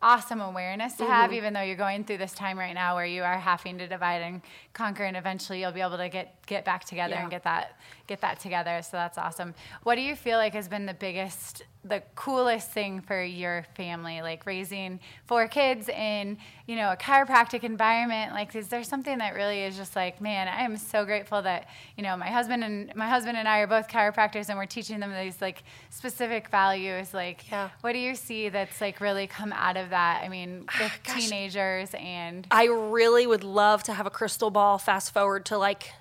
awesome 0.03 0.41
awareness 0.41 0.95
to 0.95 1.07
have 1.07 1.31
mm-hmm. 1.31 1.39
even 1.39 1.53
though 1.55 1.63
you're 1.63 1.75
going 1.75 2.05
through 2.05 2.19
this 2.19 2.33
time 2.33 2.59
right 2.59 2.75
now 2.75 2.95
where 2.95 3.07
you 3.07 3.23
are 3.23 3.39
having 3.39 3.79
to 3.79 3.89
divide 3.89 4.21
and 4.21 4.43
conquer 4.75 5.05
and 5.05 5.17
eventually 5.17 5.61
you'll 5.61 5.73
be 5.73 5.81
able 5.81 5.97
to 5.97 6.09
get 6.09 6.35
get 6.47 6.67
back 6.67 6.85
together 6.85 7.15
Yeah. 7.15 7.23
and 7.23 7.31
get 7.31 7.45
that 7.45 7.81
get 8.07 8.21
that 8.21 8.39
together 8.39 8.83
so 8.83 8.99
that's 8.99 9.17
awesome 9.17 9.55
what 9.85 9.95
do 9.95 10.03
you 10.03 10.15
feel 10.15 10.37
like 10.37 10.53
has 10.53 10.69
been 10.69 10.85
the 10.85 10.95
biggest 10.95 11.63
the 11.89 12.03
coolest 12.15 12.71
thing 12.71 13.01
for 13.01 13.23
your 13.23 13.65
family 13.77 14.23
like 14.23 14.45
raising 14.47 14.99
four 15.27 15.47
kids 15.47 15.89
in 15.89 16.37
you 16.67 16.75
know 16.77 16.93
a 16.93 16.97
chiropractic 16.97 17.63
environment 17.65 18.33
like 18.33 18.55
is 18.55 18.69
there 18.69 18.83
something 18.83 19.19
that 19.19 19.35
really 19.35 19.63
is 19.63 19.77
just 19.77 19.95
like 19.95 20.21
man 20.21 20.49
i 20.49 20.63
am 20.63 20.77
so 20.77 21.05
grateful 21.05 21.41
that 21.43 21.69
you 21.97 22.03
know 22.03 22.17
my 22.17 22.27
husband 22.29 22.65
and 22.65 22.95
my 22.97 23.09
husband 23.09 23.37
and 23.37 23.47
i 23.49 23.59
are 23.61 23.67
both 23.67 23.89
chiropractors 23.89 24.49
and 24.49 24.59
we're 24.59 24.67
teaching 24.67 25.01
them 25.01 25.13
these 25.13 25.41
like 25.41 25.63
specific 25.91 26.49
values 26.49 27.15
like 27.15 27.45
Yeah. 27.51 27.71
what 27.83 27.93
do 27.93 27.99
you 27.99 28.15
see 28.15 28.49
that's 28.49 28.81
like 28.81 29.01
really 29.01 29.27
come 29.27 29.53
out 29.53 29.77
of 29.77 29.91
that 29.91 30.23
i 30.25 30.29
mean 30.29 30.67
with 30.81 30.93
Gosh. 31.05 31.25
teenagers 31.29 31.91
and 31.95 32.47
I 32.51 32.67
really 32.67 33.27
would 33.27 33.45
love 33.45 33.83
to 33.85 33.93
have 33.95 34.07
a 34.07 34.11
crystal 34.11 34.51
ball 34.51 34.79
fast 34.79 35.13
forward 35.13 35.45
to 35.47 35.59
like 35.59 35.93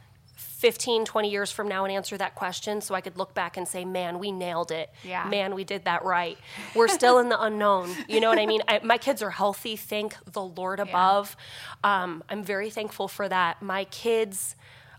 15, 0.66 1.06
20 1.06 1.30
years 1.30 1.52
from 1.52 1.68
now 1.68 1.86
and 1.86 1.94
answer 1.94 2.18
that 2.18 2.34
question 2.34 2.82
so 2.82 2.96
I 2.96 3.02
could 3.02 3.20
look 3.20 3.36
back 3.36 3.56
and 3.56 3.68
say, 3.68 3.86
man, 3.86 4.18
we 4.18 4.32
nailed 4.32 4.72
it. 4.72 4.90
Yeah. 5.04 5.30
Man, 5.30 5.54
we 5.54 5.64
did 5.64 5.86
that 5.86 6.04
right. 6.04 6.40
We're 6.74 6.88
still 6.88 7.20
in 7.20 7.30
the 7.30 7.40
unknown. 7.40 7.92
You 8.08 8.20
know 8.20 8.30
what 8.30 8.40
I 8.40 8.48
mean? 8.48 8.62
I, 8.68 8.80
my 8.84 8.98
kids 8.98 9.22
are 9.22 9.30
healthy, 9.30 9.76
thank 9.76 10.16
the 10.32 10.42
Lord 10.42 10.80
above. 10.80 11.38
Um, 11.84 12.24
I'm 12.30 12.44
very 12.44 12.72
thankful 12.72 13.08
for 13.08 13.30
that. 13.30 13.62
My 13.62 13.84
kids 13.84 14.56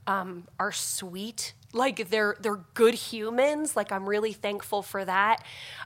um, 0.07 0.47
are 0.61 0.71
sweet. 0.71 1.53
Like 1.73 2.11
they're 2.11 2.37
they're 2.41 2.61
good 2.75 2.95
humans. 2.95 3.75
Like 3.75 3.91
I'm 3.91 4.09
really 4.09 4.33
thankful 4.33 4.83
for 4.83 5.05
that. 5.05 5.43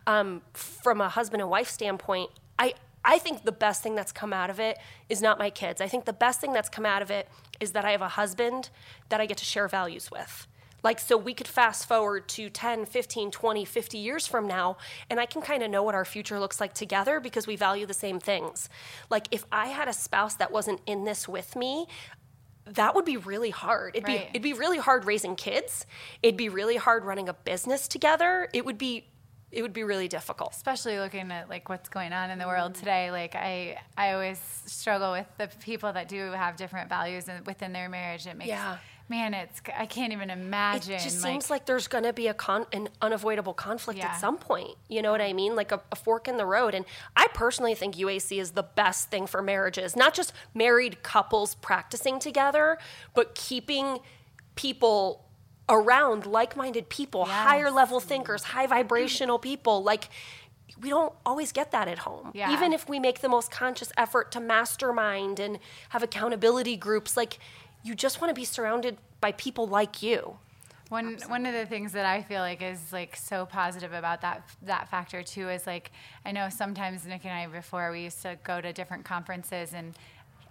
Um, 0.07 0.43
from 0.53 1.01
a 1.01 1.09
husband 1.09 1.41
and 1.41 1.51
wife 1.51 1.71
standpoint, 1.71 2.31
I 2.59 2.75
I 3.03 3.19
think 3.19 3.45
the 3.45 3.53
best 3.53 3.83
thing 3.83 3.95
that's 3.95 4.13
come 4.13 4.33
out 4.33 4.51
of 4.51 4.61
it 4.61 4.79
is 5.09 5.23
not 5.23 5.39
my 5.39 5.49
kids. 5.49 5.81
I 5.81 5.89
think 5.89 6.05
the 6.05 6.13
best 6.13 6.41
thing 6.41 6.53
that's 6.53 6.69
come 6.69 6.85
out 6.85 7.01
of 7.01 7.11
it 7.11 7.29
is 7.61 7.73
that 7.73 7.85
I 7.85 7.93
have 7.93 8.03
a 8.03 8.09
husband 8.09 8.71
that 9.09 9.21
I 9.21 9.27
get 9.27 9.37
to 9.39 9.45
share 9.45 9.69
values 9.69 10.11
with. 10.11 10.47
Like, 10.83 10.99
so 10.99 11.17
we 11.17 11.35
could 11.35 11.47
fast 11.49 11.87
forward 11.87 12.27
to 12.31 12.49
10, 12.49 12.87
15, 12.87 13.31
20, 13.31 13.65
50 13.67 13.99
years 13.99 14.27
from 14.27 14.47
now, 14.47 14.79
and 15.11 15.21
I 15.21 15.27
can 15.27 15.43
kind 15.43 15.63
of 15.63 15.71
know 15.71 15.83
what 15.83 15.95
our 15.95 16.07
future 16.07 16.41
looks 16.41 16.59
like 16.61 16.73
together 16.73 17.21
because 17.21 17.47
we 17.47 17.57
value 17.57 17.85
the 17.85 17.95
same 17.95 18.19
things. 18.19 18.69
Like, 19.11 19.27
if 19.31 19.45
I 19.53 19.67
had 19.67 19.89
a 19.89 19.93
spouse 19.93 20.35
that 20.37 20.51
wasn't 20.51 20.81
in 20.87 21.05
this 21.05 21.29
with 21.29 21.55
me, 21.55 21.87
that 22.65 22.95
would 22.95 23.05
be 23.05 23.17
really 23.17 23.51
hard. 23.51 23.97
It'd 23.97 24.09
Right. 24.09 24.21
be 24.21 24.31
it'd 24.31 24.43
be 24.43 24.53
really 24.53 24.79
hard 24.79 25.05
raising 25.05 25.35
kids. 25.37 25.87
It'd 26.23 26.37
be 26.37 26.49
really 26.49 26.77
hard 26.77 27.05
running 27.05 27.29
a 27.29 27.35
business 27.35 27.89
together. 27.89 28.49
It 28.55 28.65
would 28.65 28.79
be 28.79 29.07
it 29.53 29.63
would 29.63 29.73
be 29.73 29.83
really 29.85 30.09
difficult. 30.09 30.53
especially 30.53 30.99
looking 30.99 31.31
at 31.33 31.49
like 31.49 31.69
what's 31.69 31.89
going 31.89 32.13
on 32.13 32.31
in 32.31 32.39
the 32.39 32.47
world 32.47 32.73
mm. 32.73 32.79
today 32.79 33.11
like 33.11 33.35
i 33.35 33.77
i 33.97 34.13
always 34.13 34.39
struggle 34.67 35.13
with 35.13 35.27
the 35.39 35.49
people 35.65 35.93
that 35.93 36.09
do 36.09 36.31
have 36.33 36.57
different 36.57 36.89
values 36.89 37.29
in, 37.29 37.43
within 37.45 37.73
their 37.73 37.89
marriage 37.89 38.27
it 38.27 38.37
makes 38.37 38.49
Yeah. 38.49 38.79
man 39.09 39.35
it's 39.35 39.61
i 39.77 39.87
can't 39.87 40.13
even 40.13 40.31
imagine 40.31 40.95
It 40.95 41.01
just 41.01 41.21
seems 41.21 41.51
like 41.51 41.67
there's 41.67 41.89
going 41.89 42.05
to 42.05 42.13
be 42.13 42.29
a 42.29 42.35
con- 42.35 42.67
an 42.73 42.89
unavoidable 43.03 43.55
conflict 43.55 43.99
Yeah. 43.99 44.09
at 44.11 44.21
some 44.21 44.37
point. 44.39 44.77
You 44.89 45.03
know 45.03 45.11
what 45.11 45.21
I 45.21 45.33
mean? 45.33 45.57
Like 45.57 45.73
a, 45.73 45.81
a 45.91 45.97
fork 45.97 46.29
in 46.29 46.37
the 46.37 46.47
road. 46.47 46.75
And 46.75 46.85
I 47.17 47.27
personally 47.35 47.75
think 47.75 47.97
UAC 47.97 48.41
is 48.41 48.53
the 48.53 48.63
best 48.63 49.11
thing 49.11 49.27
for 49.27 49.43
marriages, 49.43 49.97
not 49.97 50.15
just 50.15 50.33
married 50.55 51.03
couples 51.03 51.57
practicing 51.57 52.19
together, 52.21 52.79
but 53.15 53.35
keeping 53.35 53.99
people 54.55 55.25
around 55.71 56.27
like-minded 56.27 56.89
people, 56.89 57.25
higher 57.25 57.71
level 57.71 58.01
thinkers, 58.01 58.43
high 58.43 58.67
vibrational 58.67 59.39
people. 59.51 59.83
Like 59.83 60.09
we 60.81 60.89
don't 60.89 61.13
always 61.27 61.53
get 61.53 61.71
that 61.73 61.89
at 61.89 61.99
home. 61.99 62.31
Yeah. 62.35 62.53
Even 62.53 62.73
if 62.73 62.89
we 62.89 62.99
make 62.99 63.21
the 63.21 63.29
most 63.29 63.51
conscious 63.51 63.93
effort 63.97 64.33
to 64.33 64.41
mastermind 64.41 65.39
and 65.41 65.59
have 65.91 66.03
accountability 66.03 66.77
groups, 66.77 67.17
like 67.17 67.39
you 67.83 67.95
just 67.95 68.21
want 68.21 68.31
to 68.31 68.35
be 68.35 68.45
surrounded 68.45 68.99
by 69.21 69.33
people 69.33 69.67
like 69.67 70.03
you. 70.03 70.37
One 70.89 71.19
one 71.29 71.47
of 71.47 71.55
the 71.55 71.67
things 71.67 71.93
that 71.93 72.05
I 72.05 72.21
feel 72.23 72.41
like 72.41 72.63
is 72.63 72.93
like 72.93 73.15
so 73.15 73.47
positive 73.47 73.93
about 73.93 74.23
that 74.23 74.43
that 74.63 74.91
factor 74.91 75.23
too 75.23 75.49
is 75.49 75.65
like 75.65 75.93
I 76.27 76.33
know 76.33 76.49
sometimes 76.49 77.07
Nick 77.07 77.25
and 77.25 77.33
I 77.33 77.47
before 77.47 77.93
we 77.93 78.03
used 78.03 78.23
to 78.23 78.37
go 78.43 78.61
to 78.61 78.73
different 78.73 79.05
conferences 79.05 79.73
and 79.73 79.95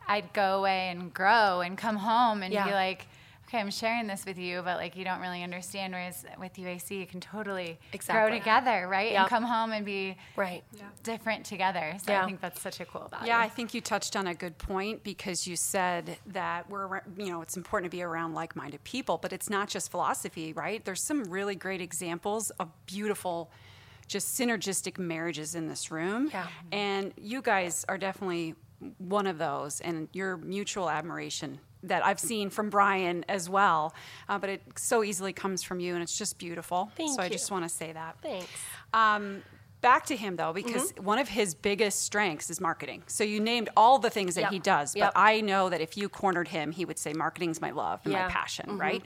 I'd 0.08 0.32
go 0.32 0.60
away 0.60 0.90
and 0.90 1.14
grow 1.14 1.60
and 1.60 1.78
come 1.78 1.98
home 1.98 2.42
and 2.42 2.54
Yeah. 2.54 2.66
be 2.66 2.72
like 2.72 3.08
okay, 3.50 3.60
I'm 3.60 3.72
sharing 3.72 4.06
this 4.06 4.26
with 4.26 4.38
you, 4.38 4.62
but 4.62 4.78
like 4.78 4.96
you 4.96 5.04
don't 5.04 5.20
really 5.20 5.42
understand. 5.44 5.92
Whereas 5.94 6.24
with 6.40 6.54
UAC, 6.54 7.00
you 7.00 7.08
can 7.08 7.20
totally 7.20 7.80
Exactly. 7.94 8.30
grow 8.30 8.38
together, 8.40 8.88
right? 8.88 9.12
Yep. 9.12 9.22
And 9.22 9.30
come 9.30 9.44
home 9.44 9.72
and 9.72 9.84
be 9.84 10.16
Right. 10.36 10.64
different 11.02 11.46
together. 11.48 11.96
So 12.06 12.12
Yeah. 12.12 12.24
I 12.24 12.26
think 12.28 12.42
that's 12.42 12.62
such 12.62 12.80
a 12.80 12.86
cool 12.86 13.08
value. 13.10 13.28
Yeah, 13.28 13.40
I 13.40 13.50
think 13.50 13.74
you 13.74 13.82
touched 13.82 14.16
on 14.16 14.28
a 14.28 14.36
good 14.36 14.60
point 14.60 15.04
because 15.04 15.48
you 15.48 15.56
said 15.56 16.20
that 16.28 16.70
we're, 16.70 17.02
you 17.18 17.32
know, 17.32 17.42
it's 17.42 17.58
important 17.58 17.92
to 17.92 17.98
be 17.98 18.04
around 18.04 18.36
like 18.36 18.56
minded 18.56 18.84
people, 18.84 19.18
but 19.18 19.34
it's 19.34 19.50
not 19.50 19.68
just 19.68 19.90
philosophy, 19.90 20.54
right? 20.54 20.86
There's 20.86 21.02
some 21.04 21.24
really 21.24 21.56
great 21.56 21.82
examples 21.82 22.52
of 22.52 22.70
beautiful, 22.86 23.50
just 24.08 24.40
synergistic 24.40 25.00
marriages 25.00 25.56
in 25.56 25.68
this 25.68 25.90
room. 25.90 26.30
Yeah. 26.32 26.48
And 26.72 27.14
you 27.18 27.42
guys 27.42 27.84
are 27.90 27.98
definitely 27.98 28.54
one 29.00 29.28
of 29.28 29.38
those, 29.40 29.82
and 29.82 30.08
your 30.14 30.38
mutual 30.38 30.90
admiration 30.90 31.60
that 31.84 32.06
I've 32.06 32.20
seen 32.20 32.50
from 32.50 32.70
Brian 32.70 33.24
as 33.30 33.50
well. 33.50 33.94
Uh, 34.28 34.38
but 34.38 34.50
it 34.50 34.62
so 34.76 35.04
easily 35.04 35.34
comes 35.34 35.64
from 35.64 35.80
you, 35.80 35.94
and 35.94 36.04
it's 36.04 36.18
just 36.18 36.38
beautiful. 36.38 36.92
Thank 36.96 37.16
so 37.16 37.22
I 37.22 37.30
just 37.30 37.52
want 37.52 37.64
to 37.64 37.70
say 37.70 37.92
that. 37.94 38.18
Thanks. 38.22 38.48
Um, 38.94 39.44
back 39.82 40.06
to 40.08 40.16
him 40.18 40.36
though, 40.36 40.52
because 40.52 40.92
Mm-hmm. 40.92 41.06
one 41.06 41.20
of 41.20 41.30
his 41.30 41.56
biggest 41.56 42.02
strengths 42.04 42.50
is 42.50 42.60
marketing. 42.60 43.04
So 43.08 43.24
you 43.24 43.40
named 43.40 43.70
all 43.78 43.98
the 43.98 44.10
things 44.10 44.36
that 44.36 44.42
Yep. 44.42 44.52
he 44.52 44.60
does, 44.60 44.94
but 44.94 45.00
Yep. 45.00 45.12
I 45.16 45.40
know 45.42 45.70
that 45.70 45.80
if 45.80 45.96
you 45.96 46.10
cornered 46.10 46.50
him, 46.50 46.72
he 46.72 46.84
would 46.84 46.98
say 47.00 47.14
marketing's 47.14 47.62
my 47.62 47.72
love 47.72 48.02
and 48.04 48.12
Yeah. 48.14 48.24
my 48.28 48.30
passion, 48.34 48.66
Mm-hmm. 48.72 48.82
right? 48.82 49.06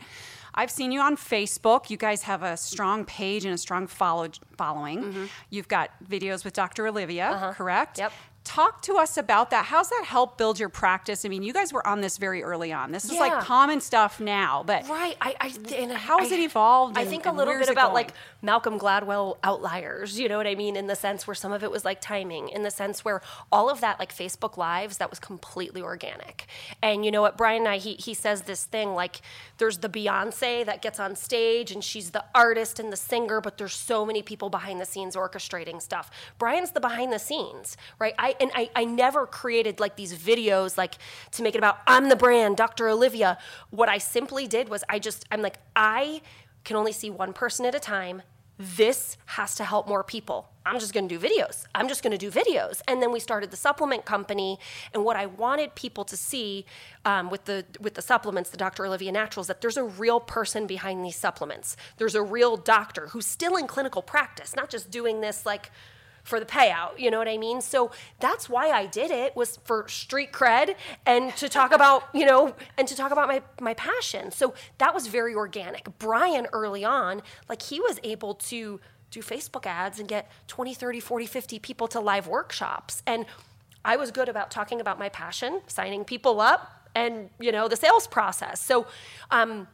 I've 0.55 0.69
seen 0.71 0.91
you 0.91 0.99
on 1.01 1.15
Facebook. 1.17 1.89
You 1.89 1.97
guys 1.97 2.23
have 2.23 2.43
a 2.43 2.55
strong 2.57 3.05
page 3.05 3.43
and 3.45 3.53
a 3.53 3.57
strong 3.57 3.87
follow- 3.87 4.29
following. 4.57 5.29
You've 5.49 5.67
got 5.67 5.89
videos 6.07 6.43
with 6.45 6.53
Dr. 6.53 6.87
Olivia, 6.87 7.53
correct? 7.55 7.97
Mm-hmm. 7.97 8.05
Uh-huh. 8.05 8.11
Yep. 8.11 8.13
Talk 8.43 8.81
to 8.83 8.97
us 8.97 9.17
about 9.17 9.51
that. 9.51 9.65
How's 9.65 9.89
that 9.89 10.03
help 10.05 10.37
build 10.37 10.59
your 10.59 10.69
practice? 10.69 11.23
I 11.23 11.29
mean, 11.29 11.43
you 11.43 11.53
guys 11.53 11.71
were 11.71 11.85
on 11.87 12.01
this 12.01 12.17
very 12.17 12.43
early 12.43 12.73
on. 12.73 12.91
This 12.91 13.05
is 13.05 13.17
like 13.17 13.39
common 13.41 13.79
stuff 13.79 14.19
now, 14.19 14.63
but 14.65 14.87
Right. 14.89 15.15
I, 15.21 15.35
I 15.39 15.75
and 15.75 15.91
How 15.93 16.19
has 16.19 16.31
it 16.31 16.39
evolved 16.39 16.97
I 16.97 17.05
think 17.05 17.25
a 17.25 17.31
little 17.31 17.57
bit 17.57 17.69
about 17.69 17.93
like? 17.93 18.11
Malcolm 18.41 18.77
Gladwell 18.77 19.37
outliers. 19.43 20.19
You 20.19 20.27
know 20.27 20.37
what 20.37 20.45
I 20.47 20.55
mean? 20.55 20.75
In 20.75 20.87
the 20.87 20.95
sense 20.95 21.25
where 21.25 21.33
some 21.35 21.53
of 21.53 21.63
it 21.63 21.71
was 21.71 21.85
like 21.85 22.01
timing, 22.01 22.49
in 22.49 22.63
the 22.63 22.71
sense 22.71 23.05
where 23.05 23.21
all 23.51 23.69
of 23.69 23.79
that 23.79 23.99
like 23.99 24.13
Facebook 24.13 24.57
lives 24.57 24.97
that 24.97 25.09
was 25.09 25.19
completely 25.19 25.81
organic. 25.81 26.45
And 26.81 27.05
you 27.05 27.11
know 27.11 27.21
what, 27.21 27.37
Brian 27.37 27.59
and 27.61 27.69
I, 27.69 27.77
he 27.77 27.93
he 27.93 28.13
says 28.13 28.41
this 28.41 28.65
thing 28.65 28.93
like 28.93 29.21
there's 29.57 29.77
the 29.77 29.89
Beyonce 29.89 30.65
that 30.65 30.81
gets 30.81 30.99
on 30.99 31.15
stage 31.15 31.71
and 31.71 31.81
she's 31.81 32.11
the 32.11 32.25
artist 32.35 32.79
and 32.79 32.91
the 32.91 32.97
singer, 32.97 33.39
but 33.39 33.57
there's 33.57 33.73
so 33.73 34.05
many 34.05 34.21
people 34.21 34.49
behind 34.49 34.81
the 34.81 34.85
scenes 34.85 35.15
orchestrating 35.15 35.81
stuff. 35.81 36.11
Brian's 36.37 36.71
the 36.71 36.81
behind 36.81 37.13
the 37.13 37.19
scenes, 37.19 37.77
right? 37.99 38.13
I 38.19 38.32
and 38.39 38.51
I, 38.55 38.69
I 38.75 38.85
never 38.85 39.25
created 39.25 39.79
like 39.79 39.95
these 39.95 40.13
videos 40.17 40.77
like 40.77 40.95
to 41.31 41.43
make 41.43 41.55
it 41.55 41.57
about 41.57 41.79
I'm 41.87 42.09
the 42.09 42.15
brand, 42.15 42.57
Dr. 42.57 42.87
Olivia. 42.87 43.37
What 43.69 43.89
I 43.89 43.97
simply 43.97 44.47
did 44.47 44.69
was 44.69 44.83
I 44.89 44.99
just 44.99 45.25
I'm 45.31 45.41
like 45.41 45.57
I 45.75 46.21
can 46.63 46.77
only 46.77 46.91
see 46.91 47.09
one 47.09 47.33
person 47.33 47.65
at 47.65 47.75
a 47.75 47.79
time. 47.79 48.21
This 48.57 49.17
has 49.25 49.55
to 49.55 49.63
help 49.63 49.87
more 49.87 50.03
people. 50.03 50.47
I'm 50.65 50.79
just 50.79 50.93
going 50.93 51.07
to 51.09 51.17
do 51.17 51.27
videos. 51.27 51.65
I'm 51.75 51.87
just 51.87 52.03
going 52.03 52.11
to 52.11 52.17
do 52.17 52.31
videos. 52.31 52.81
And 52.87 53.01
then 53.01 53.11
we 53.11 53.19
started 53.19 53.51
the 53.51 53.57
supplement 53.57 54.05
company. 54.05 54.59
And 54.93 55.03
what 55.03 55.15
I 55.15 55.25
wanted 55.25 55.75
people 55.75 56.05
to 56.05 56.15
see 56.15 56.65
um, 57.03 57.29
with 57.29 57.45
the 57.45 57.65
with 57.79 57.95
the 57.95 58.01
supplements, 58.01 58.49
the 58.49 58.57
Dr. 58.57 58.85
Olivia 58.85 59.11
Naturals, 59.11 59.47
that 59.47 59.61
there's 59.61 59.77
a 59.77 59.83
real 59.83 60.19
person 60.19 60.67
behind 60.67 61.03
these 61.03 61.17
supplements. 61.17 61.75
There's 61.97 62.15
a 62.15 62.21
real 62.21 62.55
doctor 62.55 63.07
who's 63.07 63.25
still 63.25 63.57
in 63.57 63.67
clinical 63.67 64.01
practice, 64.01 64.55
not 64.55 64.69
just 64.69 64.89
doing 64.89 65.21
this 65.21 65.45
like 65.45 65.71
for 66.23 66.39
the 66.39 66.45
payout. 66.45 66.97
You 66.97 67.11
know 67.11 67.17
what 67.17 67.27
I 67.27 67.37
mean? 67.37 67.61
So 67.61 67.91
that's 68.19 68.49
why 68.49 68.69
I 68.71 68.85
did 68.85 69.11
it 69.11 69.35
was 69.35 69.57
for 69.65 69.87
street 69.87 70.31
cred 70.31 70.75
and 71.05 71.35
to 71.35 71.49
talk 71.49 71.71
about, 71.79 72.07
you 72.13 72.25
know, 72.25 72.55
and 72.77 72.87
to 72.87 72.95
talk 72.95 73.11
about 73.11 73.27
my 73.27 73.41
my 73.59 73.73
passion. 73.73 74.31
So 74.31 74.53
that 74.77 74.93
was 74.93 75.07
very 75.07 75.35
organic. 75.35 75.87
Brian 75.99 76.47
early 76.53 76.83
on, 76.83 77.21
like 77.49 77.61
he 77.61 77.79
was 77.79 77.99
able 78.03 78.35
to 78.35 78.79
do 79.11 79.21
Facebook 79.21 79.67
ads 79.67 79.99
and 79.99 80.07
get 80.07 80.31
20, 80.47 80.73
30, 80.73 80.99
40, 80.99 81.25
50 81.27 81.59
people 81.59 81.87
to 81.89 81.99
live 81.99 82.27
workshops. 82.27 83.03
And 83.05 83.25
I 83.85 83.95
was 83.95 84.09
good 84.09 84.27
about 84.27 84.49
talking 84.49 84.81
about 84.81 84.97
my 84.97 85.09
passion, 85.09 85.61
signing 85.67 86.03
people 86.03 86.41
up 86.41 86.89
and, 86.95 87.29
you 87.39 87.51
know, 87.51 87.67
the 87.67 87.75
sales 87.75 88.07
process. 88.07 88.61
So 88.61 88.87
um 89.29 89.67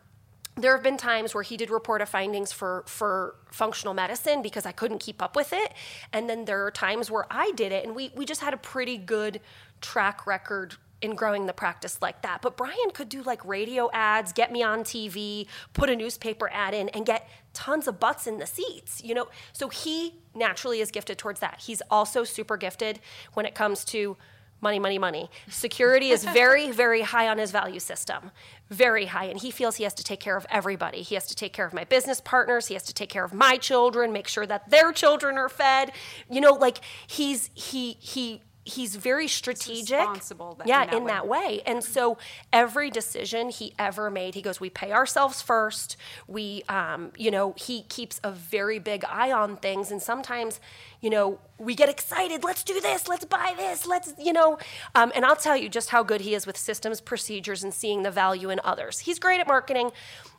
there 0.63 0.73
have 0.73 0.83
been 0.83 0.97
times 0.97 1.33
where 1.33 1.43
he 1.43 1.57
did 1.57 1.69
report 1.69 2.01
of 2.01 2.09
findings 2.09 2.51
for 2.51 2.83
for 2.87 3.35
functional 3.51 3.93
medicine 3.93 4.41
because 4.41 4.65
I 4.65 4.71
couldn't 4.71 4.99
keep 4.99 5.21
up 5.21 5.35
with 5.35 5.53
it, 5.53 5.73
and 6.13 6.29
then 6.29 6.45
there 6.45 6.65
are 6.65 6.71
times 6.71 7.09
where 7.09 7.25
I 7.29 7.51
did 7.51 7.71
it, 7.71 7.85
and 7.85 7.95
we 7.95 8.11
we 8.15 8.25
just 8.25 8.41
had 8.41 8.53
a 8.53 8.57
pretty 8.57 8.97
good 8.97 9.41
track 9.81 10.27
record 10.27 10.75
in 11.01 11.15
growing 11.15 11.45
the 11.45 11.53
practice 11.53 12.01
like 12.01 12.21
that. 12.23 12.41
But 12.41 12.57
Brian 12.57 12.91
could 12.93 13.09
do 13.09 13.21
like 13.23 13.43
radio 13.45 13.89
ads, 13.93 14.33
get 14.33 14.51
me 14.51 14.61
on 14.63 14.83
TV, 14.83 15.47
put 15.73 15.89
a 15.89 15.95
newspaper 15.95 16.49
ad 16.51 16.73
in, 16.73 16.89
and 16.89 17.05
get 17.05 17.29
tons 17.53 17.87
of 17.87 17.99
butts 17.99 18.27
in 18.27 18.37
the 18.37 18.45
seats. 18.45 19.01
You 19.03 19.15
know, 19.15 19.27
so 19.53 19.69
he 19.69 20.15
naturally 20.35 20.81
is 20.81 20.91
gifted 20.91 21.17
towards 21.17 21.39
that. 21.39 21.61
He's 21.65 21.81
also 21.89 22.23
super 22.23 22.57
gifted 22.57 22.99
when 23.33 23.45
it 23.45 23.55
comes 23.55 23.85
to 23.85 24.17
money, 24.61 24.79
money, 24.79 24.97
money. 24.97 25.29
Security 25.49 26.09
is 26.09 26.23
very, 26.23 26.71
very 26.83 27.01
high 27.01 27.27
on 27.27 27.37
his 27.37 27.51
value 27.51 27.79
system, 27.79 28.31
very 28.69 29.05
high. 29.05 29.25
And 29.25 29.39
he 29.39 29.51
feels 29.51 29.77
he 29.77 29.83
has 29.83 29.93
to 29.95 30.03
take 30.03 30.19
care 30.19 30.37
of 30.37 30.45
everybody. 30.49 31.01
He 31.01 31.15
has 31.15 31.27
to 31.27 31.35
take 31.35 31.53
care 31.53 31.65
of 31.65 31.73
my 31.73 31.83
business 31.83 32.21
partners. 32.21 32.67
He 32.67 32.73
has 32.73 32.83
to 32.83 32.93
take 32.93 33.09
care 33.09 33.23
of 33.23 33.33
my 33.33 33.57
children, 33.57 34.11
make 34.11 34.27
sure 34.27 34.45
that 34.45 34.69
their 34.69 34.91
children 34.91 35.37
are 35.37 35.49
fed. 35.49 35.91
You 36.29 36.41
know, 36.41 36.53
like 36.53 36.79
he's 37.07 37.49
he 37.53 37.97
he 37.99 38.41
he's 38.69 38.95
very 38.95 39.27
strategic. 39.27 39.99
responsible 39.99 40.55
that- 40.55 40.67
yeah, 40.67 40.83
in 40.83 40.87
that 40.89 40.95
in 40.95 41.03
way. 41.03 41.11
that 41.11 41.27
way. 41.27 41.61
And 41.65 41.83
so 41.83 42.17
every 42.53 42.89
decision 42.89 43.49
he 43.49 43.73
ever 43.77 44.09
made, 44.09 44.35
he 44.35 44.41
goes, 44.41 44.59
we 44.59 44.69
pay 44.69 44.91
ourselves 44.91 45.41
first. 45.41 45.97
We, 46.27 46.63
um, 46.69 47.11
you 47.17 47.31
know, 47.31 47.53
he 47.57 47.83
keeps 47.83 48.21
a 48.23 48.31
very 48.31 48.79
big 48.79 49.03
eye 49.05 49.31
on 49.31 49.57
things. 49.57 49.91
And 49.91 50.01
sometimes, 50.01 50.59
you 51.01 51.09
know, 51.09 51.39
we 51.57 51.75
get 51.75 51.89
excited. 51.89 52.43
Let's 52.43 52.63
do 52.63 52.79
this. 52.79 53.07
Let's 53.07 53.25
buy 53.25 53.53
this. 53.57 53.85
Let's, 53.85 54.13
you 54.17 54.31
know. 54.31 54.57
Um, 54.95 55.11
and 55.15 55.25
I'll 55.25 55.35
tell 55.35 55.57
you 55.57 55.67
just 55.67 55.89
how 55.89 56.03
good 56.03 56.21
he 56.21 56.33
is 56.33 56.47
with 56.47 56.57
systems, 56.57 57.01
procedures, 57.01 57.63
and 57.63 57.73
seeing 57.73 58.03
the 58.03 58.11
value 58.11 58.49
in 58.49 58.61
others. 58.63 58.99
He's 58.99 59.19
great 59.19 59.39
at 59.39 59.47
marketing. 59.47 59.91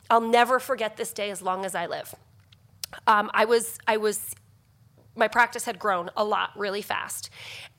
I'll 0.09 0.21
never 0.21 0.59
forget 0.59 0.97
this 0.97 1.13
day 1.13 1.29
as 1.29 1.41
long 1.41 1.65
as 1.65 1.75
I 1.75 1.85
live. 1.85 2.15
Um, 3.07 3.31
I 3.33 3.45
was, 3.45 3.77
I 3.87 3.97
was 3.97 4.35
my 5.15 5.27
practice 5.27 5.65
had 5.65 5.77
grown 5.77 6.09
a 6.15 6.23
lot 6.23 6.51
really 6.55 6.81
fast 6.81 7.29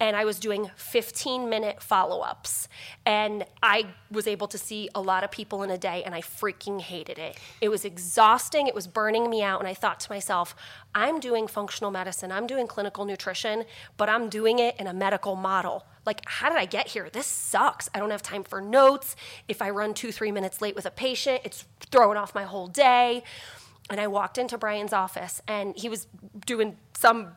and 0.00 0.14
i 0.16 0.24
was 0.24 0.38
doing 0.38 0.70
15 0.76 1.48
minute 1.48 1.82
follow-ups 1.82 2.68
and 3.06 3.44
i 3.62 3.86
was 4.10 4.26
able 4.26 4.46
to 4.46 4.58
see 4.58 4.88
a 4.94 5.00
lot 5.00 5.24
of 5.24 5.30
people 5.30 5.62
in 5.62 5.70
a 5.70 5.78
day 5.78 6.02
and 6.04 6.14
i 6.14 6.20
freaking 6.20 6.80
hated 6.80 7.18
it. 7.18 7.38
It 7.60 7.68
was 7.68 7.84
exhausting 7.84 8.66
it 8.66 8.74
was 8.74 8.86
burning 8.86 9.30
me 9.30 9.42
out 9.42 9.60
and 9.60 9.68
i 9.68 9.74
thought 9.74 10.00
to 10.00 10.12
myself 10.12 10.54
i'm 10.94 11.20
doing 11.20 11.46
functional 11.46 11.90
medicine 11.90 12.30
i'm 12.30 12.46
doing 12.46 12.66
clinical 12.66 13.04
nutrition 13.04 13.64
but 13.96 14.08
i'm 14.08 14.28
doing 14.28 14.58
it 14.58 14.76
in 14.78 14.86
a 14.86 14.92
medical 14.94 15.36
model. 15.36 15.86
Like 16.04 16.20
how 16.26 16.48
did 16.48 16.58
i 16.58 16.64
get 16.64 16.88
here? 16.88 17.08
This 17.10 17.26
sucks. 17.26 17.88
I 17.94 17.98
don't 18.00 18.10
have 18.10 18.22
time 18.22 18.44
for 18.44 18.60
notes. 18.60 19.16
If 19.48 19.62
i 19.62 19.70
run 19.70 19.94
two 19.94 20.12
three 20.12 20.32
minutes 20.32 20.60
late 20.60 20.74
with 20.74 20.86
a 20.86 20.90
patient 20.90 21.40
it's 21.44 21.64
throwing 21.90 22.18
off 22.18 22.34
my 22.34 22.44
whole 22.44 22.66
day 22.68 23.22
and 23.90 24.00
I 24.00 24.06
walked 24.06 24.38
into 24.38 24.58
Brian's 24.58 24.92
office 24.92 25.42
and 25.48 25.76
he 25.76 25.88
was 25.88 26.06
doing 26.46 26.76
some 26.96 27.32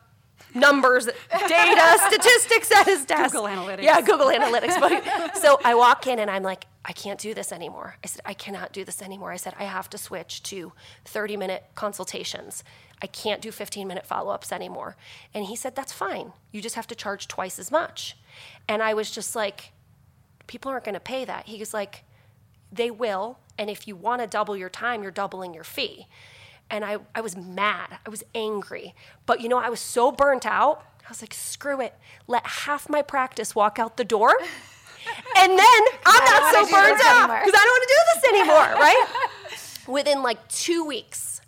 numbers, 0.54 1.06
data, 1.30 1.98
statistics 2.08 2.70
at 2.72 2.86
his 2.86 3.04
desk. 3.04 3.32
Google 3.32 3.48
Analytics. 3.48 3.82
Yeah, 3.82 4.00
Google 4.00 4.28
Analytics. 4.28 4.80
But, 4.80 5.36
so 5.42 5.58
I 5.64 5.74
walk 5.74 6.06
in 6.06 6.18
and 6.18 6.30
I'm 6.30 6.42
like, 6.42 6.66
I 6.84 6.92
can't 6.92 7.18
do 7.18 7.34
this 7.34 7.52
anymore. 7.52 7.96
I 8.04 8.06
said, 8.06 8.22
I 8.24 8.34
cannot 8.34 8.72
do 8.72 8.84
this 8.84 9.02
anymore. 9.02 9.32
I 9.32 9.36
said, 9.36 9.54
I 9.58 9.64
have 9.64 9.90
to 9.90 9.98
switch 9.98 10.42
to 10.44 10.72
30 11.04 11.36
minute 11.36 11.64
consultations. 11.74 12.62
I 13.02 13.06
can't 13.06 13.42
do 13.42 13.50
15 13.50 13.86
minute 13.86 14.06
follow 14.06 14.32
ups 14.32 14.52
anymore. 14.52 14.96
And 15.34 15.46
he 15.46 15.56
said, 15.56 15.74
That's 15.74 15.92
fine. 15.92 16.32
You 16.52 16.62
just 16.62 16.76
have 16.76 16.86
to 16.86 16.94
charge 16.94 17.28
twice 17.28 17.58
as 17.58 17.70
much. 17.70 18.16
And 18.68 18.82
I 18.82 18.94
was 18.94 19.10
just 19.10 19.34
like, 19.36 19.72
People 20.46 20.70
aren't 20.70 20.84
going 20.84 20.94
to 20.94 21.00
pay 21.00 21.24
that. 21.24 21.46
He 21.46 21.58
was 21.58 21.74
like, 21.74 22.04
they 22.72 22.90
will. 22.90 23.38
And 23.58 23.70
if 23.70 23.88
you 23.88 23.96
want 23.96 24.20
to 24.20 24.26
double 24.26 24.56
your 24.56 24.68
time, 24.68 25.02
you're 25.02 25.10
doubling 25.12 25.54
your 25.54 25.64
fee. 25.64 26.06
And 26.70 26.84
I, 26.84 26.98
I 27.14 27.20
was 27.20 27.36
mad. 27.36 27.98
I 28.04 28.10
was 28.10 28.24
angry. 28.34 28.94
But 29.24 29.40
you 29.40 29.48
know, 29.48 29.58
I 29.58 29.68
was 29.68 29.80
so 29.80 30.12
burnt 30.12 30.46
out. 30.46 30.84
I 31.04 31.08
was 31.08 31.22
like, 31.22 31.34
screw 31.34 31.80
it. 31.80 31.94
Let 32.26 32.46
half 32.46 32.88
my 32.88 33.02
practice 33.02 33.54
walk 33.54 33.78
out 33.78 33.96
the 33.96 34.04
door. 34.04 34.34
And 35.38 35.52
then 35.52 35.82
I'm 36.04 36.24
not 36.24 36.52
so 36.52 36.64
burnt 36.64 37.00
out 37.04 37.28
because 37.28 37.54
I 37.54 37.64
don't 37.64 37.74
want 37.76 37.84
to 37.86 37.94
do 37.94 38.00
this 38.12 38.24
anymore, 38.32 38.80
right? 38.80 39.06
Within 39.88 40.22
like 40.24 40.48
two 40.48 40.84
weeks, 40.84 41.40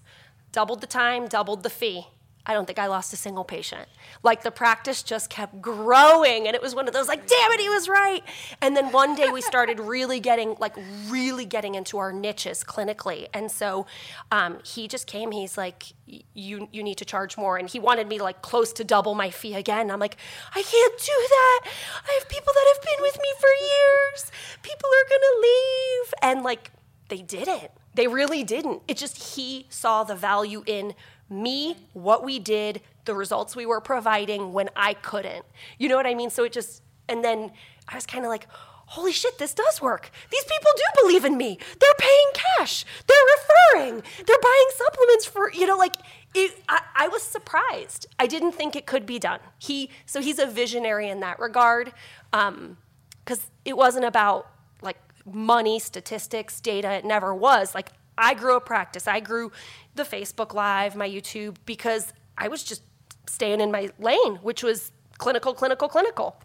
doubled 0.53 0.81
the 0.81 0.87
time, 0.87 1.27
doubled 1.27 1.65
the 1.65 1.71
fee. 1.71 2.07
I 2.49 2.55
don't 2.55 2.65
think 2.65 2.79
I 2.79 2.87
lost 2.87 3.13
a 3.13 3.17
single 3.17 3.45
patient. 3.45 3.87
Like 4.23 4.43
the 4.43 4.51
practice 4.51 5.03
just 5.03 5.29
kept 5.29 5.61
growing, 5.61 6.47
and 6.47 6.57
it 6.57 6.63
was 6.63 6.75
one 6.75 6.89
of 6.89 6.95
those 6.95 7.07
like, 7.07 7.27
damn 7.27 7.53
it, 7.53 7.61
he 7.61 7.69
was 7.69 7.91
right. 7.91 8.25
And 8.63 8.75
then 8.75 8.91
one 8.91 9.15
day 9.15 9.29
we 9.31 9.43
started 9.43 9.79
really 9.95 10.19
getting 10.19 10.57
like 10.59 10.75
really 11.09 11.45
getting 11.45 11.75
into 11.75 11.99
our 11.99 12.11
niches 12.11 12.65
clinically, 12.65 13.29
and 13.35 13.51
so 13.51 13.87
um, 14.33 14.61
he 14.65 14.89
just 14.89 15.07
came. 15.07 15.31
He's 15.31 15.59
like, 15.59 15.85
you 16.07 16.69
you 16.73 16.83
need 16.83 16.97
to 16.99 17.05
charge 17.05 17.37
more, 17.37 17.59
and 17.59 17.69
he 17.69 17.79
wanted 17.79 18.09
me 18.09 18.19
like 18.19 18.41
close 18.41 18.73
to 18.75 18.85
double 18.85 19.15
my 19.15 19.29
fee 19.29 19.55
again. 19.55 19.91
I'm 19.91 20.01
like, 20.01 20.17
I 20.55 20.63
can't 20.63 20.99
do 20.99 21.27
that. 21.29 21.61
I 22.09 22.19
have 22.19 22.29
people 22.31 22.53
that 22.55 22.75
have 22.75 22.83
been 22.83 23.03
with 23.03 23.17
me 23.17 23.29
for 23.39 23.51
years. 23.61 24.33
People 24.63 24.89
are 24.89 25.09
gonna 25.11 25.41
leave, 25.43 26.15
and 26.23 26.43
like 26.43 26.71
they 27.09 27.23
didn't. 27.23 27.71
They 27.95 28.07
really 28.07 28.45
didn't. 28.45 28.83
It 28.87 28.97
just 28.97 29.35
he 29.35 29.67
saw 29.69 30.05
the 30.05 30.15
value 30.15 30.63
in 30.67 30.95
me, 31.31 31.77
what 31.93 32.25
we 32.25 32.39
did, 32.39 32.81
the 33.05 33.15
results 33.15 33.57
we 33.57 33.67
were 33.67 33.81
providing 33.81 34.53
when 34.53 34.71
I 34.77 34.95
couldn't. 34.95 35.45
You 35.79 35.89
know 35.89 35.97
what 35.97 36.07
I 36.07 36.15
mean? 36.15 36.31
So 36.31 36.45
it 36.45 36.53
just 36.53 36.83
and 37.09 37.25
then 37.25 37.53
I 37.89 37.95
was 37.95 38.07
kind 38.07 38.25
of 38.25 38.29
like, 38.29 38.47
holy 38.87 39.13
shit, 39.13 39.39
this 39.39 39.55
does 39.55 39.81
work. 39.81 40.11
These 40.31 40.45
people 40.45 40.71
do 40.77 41.03
believe 41.03 41.25
in 41.25 41.37
me. 41.37 41.59
They're 41.79 41.91
paying 41.99 42.29
cash. 42.35 42.85
They're 43.07 43.17
referring. 43.37 44.03
They're 44.27 44.37
buying 44.43 44.67
supplements 44.77 45.27
for, 45.27 45.53
you 45.53 45.67
know, 45.67 45.77
like 45.77 45.97
it, 46.35 46.63
I, 46.69 46.83
I 46.97 47.09
was 47.09 47.23
surprised. 47.23 48.07
I 48.19 48.27
didn't 48.27 48.53
think 48.53 48.77
it 48.77 48.87
could 48.87 49.07
be 49.07 49.19
done. 49.19 49.41
He, 49.59 49.91
so 50.07 50.21
he's 50.21 50.39
a 50.39 50.47
visionary 50.47 51.09
in 51.09 51.21
that 51.21 51.39
regard. 51.39 51.93
Um, 52.33 52.79
cause 53.25 53.51
it 53.65 53.77
wasn't 53.77 54.05
about 54.05 54.51
like 54.83 54.99
money, 55.27 55.79
statistics, 55.79 56.61
data. 56.61 56.93
It 56.93 57.05
never 57.05 57.35
was. 57.35 57.75
Like 57.75 57.91
I 58.19 58.35
grew 58.35 58.57
a 58.57 58.61
practice. 58.61 59.07
I 59.07 59.21
grew 59.21 59.53
the 59.95 60.03
Facebook 60.03 60.53
Live, 60.53 60.97
my 60.97 61.09
YouTube, 61.09 61.57
because 61.65 62.13
I 62.37 62.49
was 62.49 62.65
just 62.65 62.83
staying 63.27 63.61
in 63.61 63.71
my 63.71 63.91
lane, 63.99 64.37
which 64.37 64.63
was 64.63 64.93
clinical, 65.19 65.55
clinical, 65.55 65.89
clinical. 65.89 66.37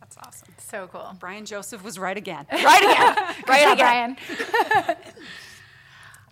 That's 0.00 0.16
awesome. 0.18 0.48
So 0.58 0.88
cool. 0.88 1.14
Brian 1.18 1.44
Joseph 1.44 1.84
was 1.84 1.98
right 1.98 2.16
again. 2.16 2.46
Right 2.52 2.82
again. 2.82 3.44
right 3.48 3.72
again. 3.72 4.16
Brian. 4.26 4.96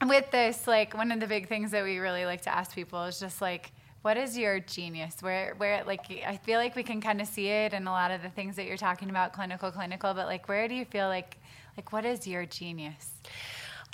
With 0.09 0.31
this, 0.31 0.67
like 0.67 0.97
one 0.97 1.11
of 1.11 1.21
the 1.21 1.27
big 1.27 1.49
things 1.49 1.73
that 1.73 1.83
we 1.85 1.99
really 1.99 2.25
like 2.25 2.43
to 2.43 2.55
ask 2.55 2.75
people 2.75 3.03
is 3.05 3.19
just 3.19 3.41
like, 3.41 3.73
what 4.03 4.17
is 4.17 4.39
your 4.39 4.61
genius? 4.61 5.17
Where, 5.21 5.55
where, 5.57 5.83
like, 5.85 6.03
I 6.25 6.37
feel 6.37 6.59
like 6.61 6.77
we 6.77 6.85
can 6.85 7.01
kind 7.01 7.21
of 7.21 7.27
see 7.27 7.49
it 7.49 7.73
in 7.73 7.87
a 7.89 7.91
lot 7.91 8.13
of 8.13 8.23
the 8.23 8.29
things 8.29 8.55
that 8.57 8.67
you're 8.67 8.77
talking 8.77 9.11
about, 9.11 9.33
clinical, 9.33 9.73
clinical. 9.73 10.15
But 10.15 10.27
like, 10.27 10.49
where 10.49 10.69
do 10.69 10.75
you 10.75 10.85
feel 10.85 11.09
like, 11.09 11.37
like, 11.77 11.93
what 11.93 12.05
is 12.05 12.27
your 12.27 12.47
genius? 12.47 13.11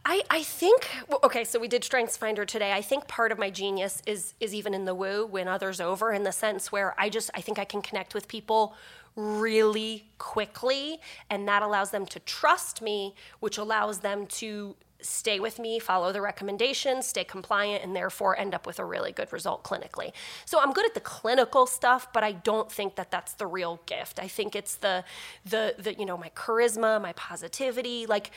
I, 0.07 0.23
I 0.29 0.43
think 0.43 0.89
well, 1.09 1.21
okay 1.25 1.45
so 1.45 1.59
we 1.59 1.69
did 1.69 1.83
StrengthsFinder 1.83 2.47
today. 2.47 2.73
I 2.73 2.83
think 2.83 3.09
part 3.09 3.33
of 3.33 3.39
my 3.39 3.51
genius 3.51 4.03
is 4.07 4.35
is 4.41 4.55
even 4.55 4.75
in 4.75 4.85
the 4.85 4.95
woo 4.95 5.27
win 5.27 5.49
others 5.49 5.81
over 5.81 6.13
in 6.13 6.25
the 6.25 6.33
sense 6.33 6.71
where 6.71 6.95
i 6.99 7.09
just 7.09 7.31
i 7.35 7.41
think 7.41 7.59
i 7.59 7.65
can 7.65 7.81
connect 7.81 8.15
with 8.15 8.29
people 8.29 8.75
really 9.17 10.07
quickly 10.19 10.99
and 11.31 11.47
that 11.47 11.63
allows 11.63 11.91
them 11.91 12.05
to 12.05 12.19
trust 12.21 12.83
me 12.83 13.15
which 13.41 13.59
allows 13.59 14.01
them 14.01 14.27
to 14.27 14.75
stay 15.01 15.39
with 15.39 15.59
me 15.59 15.79
follow 15.79 16.13
the 16.13 16.21
recommendations 16.21 17.07
stay 17.07 17.25
compliant 17.25 17.83
and 17.85 17.95
therefore 17.95 18.39
end 18.39 18.55
up 18.55 18.67
with 18.67 18.79
a 18.79 18.85
really 18.85 19.13
good 19.13 19.33
result 19.33 19.63
clinically. 19.65 20.13
So 20.45 20.61
i'm 20.61 20.73
good 20.73 20.85
at 20.85 20.95
the 20.95 21.01
clinical 21.01 21.67
stuff 21.67 22.13
but 22.13 22.23
i 22.23 22.33
don't 22.33 22.71
think 22.71 22.97
that 22.97 23.11
that's 23.11 23.35
the 23.35 23.47
real 23.47 23.81
gift. 23.87 24.19
I 24.21 24.29
think 24.29 24.55
it's 24.55 24.75
the 24.77 25.05
the 25.45 25.75
the 25.79 25.95
you 25.95 26.05
know 26.05 26.19
my 26.19 26.31
charisma 26.31 27.01
my 27.01 27.13
positivity 27.15 28.07
like 28.07 28.31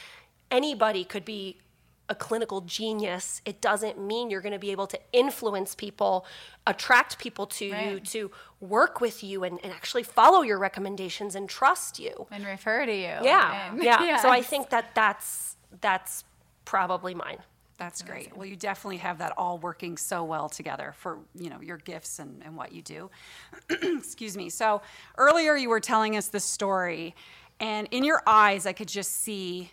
anybody 0.51 1.03
could 1.03 1.25
be 1.25 1.57
a 2.09 2.15
clinical 2.15 2.61
genius. 2.61 3.41
It 3.43 3.59
doesn't 3.59 3.99
mean 3.99 4.29
you're 4.29 4.39
going 4.41 4.53
to 4.53 4.59
be 4.59 4.71
able 4.71 4.87
to 4.87 4.99
influence 5.11 5.75
people, 5.75 6.25
attract 6.65 7.19
people 7.19 7.45
to 7.47 7.65
you, 7.65 7.99
to 7.99 8.31
work 8.61 9.01
with 9.01 9.23
you, 9.23 9.43
and, 9.43 9.59
and 9.61 9.73
actually 9.73 10.03
follow 10.03 10.41
your 10.41 10.57
recommendations 10.57 11.35
and 11.35 11.49
trust 11.49 11.99
you. 11.99 12.27
And 12.31 12.45
refer 12.45 12.85
to 12.85 12.93
you. 12.95 13.01
Yeah, 13.23 13.71
And- 13.71 13.83
yeah. 13.83 14.17
So 14.21 14.29
I 14.29 14.41
think 14.41 14.69
that 14.69 14.95
that's 14.95 15.57
that's 15.81 16.23
probably 16.65 17.13
mine. 17.13 17.39
That's 17.77 18.01
great. 18.01 18.35
Well, 18.35 18.47
you 18.47 18.55
definitely 18.55 18.97
have 18.97 19.19
that 19.19 19.33
all 19.37 19.59
working 19.59 19.97
so 19.97 20.23
well 20.23 20.49
together 20.49 20.95
for 20.97 21.19
you 21.35 21.49
know 21.49 21.61
your 21.61 21.77
gifts 21.77 22.19
and, 22.19 22.41
and 22.43 22.55
what 22.55 22.71
you 22.71 22.81
do. 22.81 23.09
Excuse 23.69 24.35
me. 24.37 24.49
So 24.49 24.81
earlier 25.17 25.55
you 25.55 25.69
were 25.69 25.79
telling 25.81 26.15
us 26.15 26.29
the 26.29 26.39
story, 26.39 27.13
and 27.59 27.87
in 27.91 28.03
your 28.03 28.23
eyes 28.25 28.65
I 28.65 28.73
could 28.73 28.87
just 28.87 29.11
see 29.11 29.71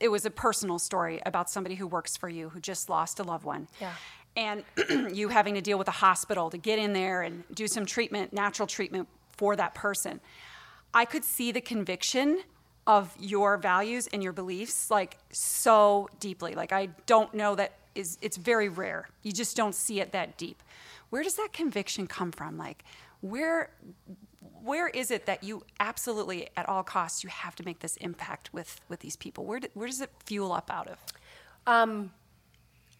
it 0.00 0.08
was 0.08 0.24
a 0.26 0.30
personal 0.30 0.78
story 0.78 1.20
about 1.24 1.50
somebody 1.50 1.74
who 1.74 1.86
works 1.86 2.16
for 2.16 2.28
you 2.28 2.48
who 2.48 2.60
just 2.60 2.88
lost 2.88 3.20
a 3.20 3.22
loved 3.22 3.44
one. 3.44 3.68
Yeah. 3.80 3.92
And 4.36 4.64
you 5.16 5.28
having 5.28 5.54
to 5.54 5.60
deal 5.60 5.78
with 5.78 5.88
a 5.88 5.92
hospital 5.92 6.50
to 6.50 6.58
get 6.58 6.78
in 6.78 6.92
there 6.92 7.22
and 7.22 7.44
do 7.54 7.68
some 7.68 7.86
treatment, 7.86 8.32
natural 8.32 8.66
treatment 8.66 9.08
for 9.36 9.56
that 9.56 9.74
person. 9.74 10.20
I 10.92 11.04
could 11.04 11.24
see 11.24 11.52
the 11.52 11.60
conviction 11.60 12.40
of 12.86 13.14
your 13.18 13.56
values 13.56 14.08
and 14.12 14.22
your 14.22 14.32
beliefs 14.32 14.90
like 14.90 15.18
so 15.30 16.08
deeply. 16.20 16.54
Like 16.54 16.72
I 16.72 16.86
don't 17.06 17.32
know 17.34 17.54
that 17.54 17.72
is 17.94 18.18
it's 18.20 18.36
very 18.36 18.68
rare. 18.68 19.08
You 19.22 19.32
just 19.32 19.56
don't 19.56 19.74
see 19.74 20.00
it 20.00 20.12
that 20.12 20.36
deep. 20.36 20.62
Where 21.10 21.22
does 21.22 21.36
that 21.36 21.50
conviction 21.52 22.06
come 22.06 22.32
from? 22.32 22.58
Like 22.58 22.84
where 23.20 23.70
where 24.64 24.88
is 24.88 25.10
it 25.10 25.26
that 25.26 25.44
you 25.44 25.62
absolutely 25.78 26.48
at 26.56 26.68
all 26.68 26.82
costs 26.82 27.22
you 27.22 27.28
have 27.28 27.54
to 27.56 27.64
make 27.64 27.80
this 27.80 27.96
impact 27.98 28.52
with 28.52 28.80
with 28.88 29.00
these 29.00 29.16
people? 29.16 29.44
Where 29.44 29.60
do, 29.60 29.68
where 29.74 29.86
does 29.86 30.00
it 30.00 30.10
fuel 30.24 30.52
up 30.52 30.70
out 30.70 30.88
of? 30.88 30.98
Um, 31.66 32.12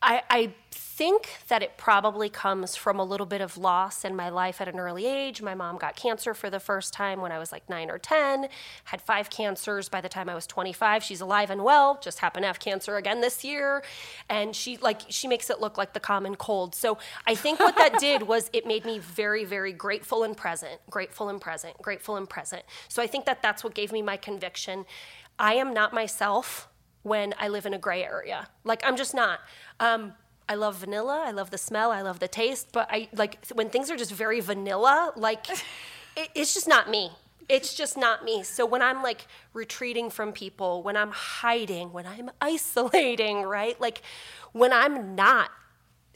I, 0.04 0.22
I 0.28 0.52
think 0.70 1.38
that 1.48 1.62
it 1.62 1.76
probably 1.78 2.28
comes 2.28 2.76
from 2.76 3.00
a 3.00 3.04
little 3.04 3.26
bit 3.26 3.40
of 3.40 3.56
loss 3.56 4.04
in 4.04 4.14
my 4.14 4.28
life 4.28 4.60
at 4.60 4.68
an 4.68 4.78
early 4.78 5.06
age. 5.06 5.40
My 5.40 5.54
mom 5.54 5.78
got 5.78 5.96
cancer 5.96 6.34
for 6.34 6.50
the 6.50 6.60
first 6.60 6.92
time 6.92 7.20
when 7.20 7.32
I 7.32 7.38
was 7.38 7.50
like 7.50 7.68
nine 7.70 7.90
or 7.90 7.98
10, 7.98 8.48
had 8.84 9.00
five 9.00 9.30
cancers 9.30 9.88
by 9.88 10.02
the 10.02 10.08
time 10.08 10.28
I 10.28 10.34
was 10.34 10.46
25. 10.46 11.02
She's 11.02 11.22
alive 11.22 11.50
and 11.50 11.64
well, 11.64 11.98
just 12.02 12.18
happened 12.18 12.42
to 12.44 12.46
have 12.48 12.60
cancer 12.60 12.96
again 12.96 13.22
this 13.22 13.42
year. 13.42 13.82
And 14.28 14.54
she, 14.54 14.76
like, 14.76 15.00
she 15.08 15.26
makes 15.26 15.48
it 15.48 15.58
look 15.58 15.78
like 15.78 15.94
the 15.94 16.00
common 16.00 16.36
cold. 16.36 16.74
So 16.74 16.98
I 17.26 17.34
think 17.34 17.58
what 17.58 17.76
that 17.76 17.98
did 17.98 18.22
was 18.28 18.50
it 18.52 18.66
made 18.66 18.84
me 18.84 18.98
very, 18.98 19.44
very 19.44 19.72
grateful 19.72 20.22
and 20.22 20.36
present, 20.36 20.80
grateful 20.90 21.30
and 21.30 21.40
present, 21.40 21.78
grateful 21.80 22.16
and 22.16 22.28
present. 22.28 22.62
So 22.88 23.02
I 23.02 23.06
think 23.06 23.24
that 23.24 23.42
that's 23.42 23.64
what 23.64 23.74
gave 23.74 23.90
me 23.90 24.02
my 24.02 24.18
conviction. 24.18 24.84
I 25.38 25.54
am 25.54 25.72
not 25.72 25.92
myself 25.94 26.68
when 27.04 27.34
I 27.38 27.48
live 27.48 27.66
in 27.66 27.74
a 27.74 27.78
gray 27.78 28.02
area. 28.02 28.48
Like 28.64 28.82
I'm 28.84 28.96
just 28.96 29.14
not. 29.14 29.38
Um, 29.78 30.14
I 30.48 30.56
love 30.56 30.76
vanilla. 30.76 31.22
I 31.24 31.30
love 31.30 31.50
the 31.50 31.58
smell. 31.58 31.90
I 31.92 32.02
love 32.02 32.18
the 32.18 32.28
taste. 32.28 32.70
But 32.72 32.88
I 32.90 33.08
like 33.14 33.46
when 33.54 33.70
things 33.70 33.90
are 33.90 33.96
just 33.96 34.12
very 34.12 34.40
vanilla. 34.40 35.12
Like 35.14 35.48
it, 36.16 36.30
it's 36.34 36.52
just 36.52 36.66
not 36.66 36.90
me. 36.90 37.12
It's 37.48 37.74
just 37.74 37.96
not 37.96 38.24
me. 38.24 38.42
So 38.42 38.64
when 38.66 38.82
I'm 38.82 39.02
like 39.02 39.26
retreating 39.52 40.10
from 40.10 40.32
people, 40.32 40.82
when 40.82 40.96
I'm 40.96 41.10
hiding, 41.12 41.92
when 41.92 42.06
I'm 42.06 42.30
isolating, 42.40 43.42
right? 43.42 43.80
Like 43.80 44.02
when 44.52 44.72
I'm 44.72 45.14
not 45.14 45.50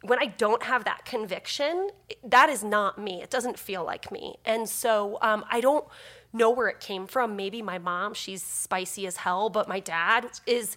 when 0.03 0.19
I 0.21 0.27
don't 0.27 0.63
have 0.63 0.85
that 0.85 1.05
conviction, 1.05 1.91
that 2.23 2.49
is 2.49 2.63
not 2.63 2.99
me. 2.99 3.21
It 3.21 3.31
doesn't 3.31 3.59
feel 3.59 3.85
like 3.85 4.13
me. 4.13 4.37
And 4.45 4.69
so 4.69 5.19
um, 5.23 5.45
I 5.51 5.61
don't 5.61 5.85
know 6.33 6.51
where 6.51 6.69
it 6.69 6.81
came 6.81 7.07
from. 7.07 7.37
Maybe 7.37 7.63
my 7.63 7.79
mom, 7.79 8.15
she's 8.15 8.43
spicy 8.43 9.07
as 9.07 9.19
hell, 9.19 9.49
but 9.49 9.69
my 9.69 9.81
dad 9.81 10.27
is 10.47 10.77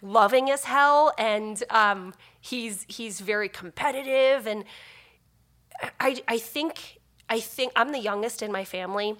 loving 0.00 0.50
as 0.50 0.64
hell, 0.64 1.12
and 1.18 1.62
um, 1.70 2.14
he's 2.40 2.84
he's 2.88 3.20
very 3.20 3.48
competitive. 3.48 4.46
And 4.46 4.64
I 6.00 6.22
I 6.28 6.38
think 6.38 7.00
I 7.28 7.40
think 7.40 7.72
I'm 7.76 7.92
the 7.92 8.00
youngest 8.00 8.42
in 8.42 8.52
my 8.52 8.64
family. 8.64 9.16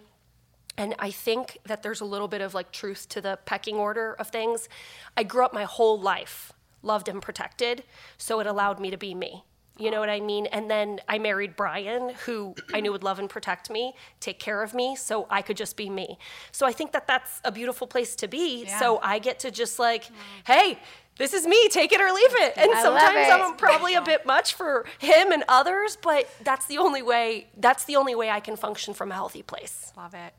And 0.78 0.94
I 0.98 1.10
think 1.10 1.58
that 1.66 1.82
there's 1.82 2.00
a 2.00 2.04
little 2.06 2.28
bit 2.28 2.40
of 2.40 2.54
like 2.54 2.72
truth 2.72 3.06
to 3.10 3.20
the 3.20 3.38
pecking 3.44 3.76
order 3.76 4.14
of 4.14 4.28
things. 4.28 4.70
I 5.16 5.22
grew 5.22 5.44
up 5.44 5.52
my 5.52 5.64
whole 5.64 6.00
life 6.00 6.52
loved 6.82 7.08
and 7.08 7.22
protected, 7.22 7.84
so 8.18 8.40
it 8.40 8.46
allowed 8.46 8.80
me 8.80 8.90
to 8.90 8.96
be 8.96 9.14
me. 9.14 9.44
You 9.78 9.90
know 9.90 10.00
what 10.00 10.10
I 10.10 10.20
mean? 10.20 10.46
And 10.46 10.70
then 10.70 11.00
I 11.08 11.18
married 11.18 11.56
Brian, 11.56 12.10
who 12.26 12.54
I 12.74 12.80
knew 12.80 12.92
would 12.92 13.02
love 13.02 13.18
and 13.18 13.28
protect 13.28 13.70
me, 13.70 13.94
take 14.20 14.38
care 14.38 14.62
of 14.62 14.74
me, 14.74 14.96
so 14.96 15.26
I 15.30 15.42
could 15.42 15.56
just 15.56 15.76
be 15.76 15.88
me. 15.88 16.18
So 16.52 16.66
I 16.66 16.72
think 16.72 16.92
that 16.92 17.06
that's 17.06 17.40
a 17.44 17.50
beautiful 17.50 17.86
place 17.86 18.14
to 18.16 18.28
be. 18.28 18.64
Yeah. 18.64 18.78
So 18.78 19.00
I 19.02 19.18
get 19.18 19.38
to 19.40 19.50
just 19.50 19.78
like, 19.78 20.08
hey, 20.46 20.78
this 21.16 21.32
is 21.32 21.46
me, 21.46 21.68
take 21.68 21.92
it 21.92 22.00
or 22.00 22.12
leave 22.12 22.34
it. 22.34 22.52
And 22.56 22.70
I 22.70 22.82
sometimes 22.82 23.28
it. 23.28 23.32
I'm 23.32 23.56
probably 23.56 23.94
a 23.94 24.02
bit 24.02 24.26
much 24.26 24.54
for 24.54 24.86
him 24.98 25.32
and 25.32 25.44
others, 25.48 25.96
but 26.00 26.28
that's 26.42 26.66
the 26.66 26.78
only 26.78 27.02
way. 27.02 27.48
That's 27.56 27.84
the 27.84 27.96
only 27.96 28.14
way 28.14 28.30
I 28.30 28.40
can 28.40 28.56
function 28.56 28.94
from 28.94 29.10
a 29.10 29.14
healthy 29.14 29.42
place. 29.42 29.92
Love 29.96 30.14
it. 30.14 30.34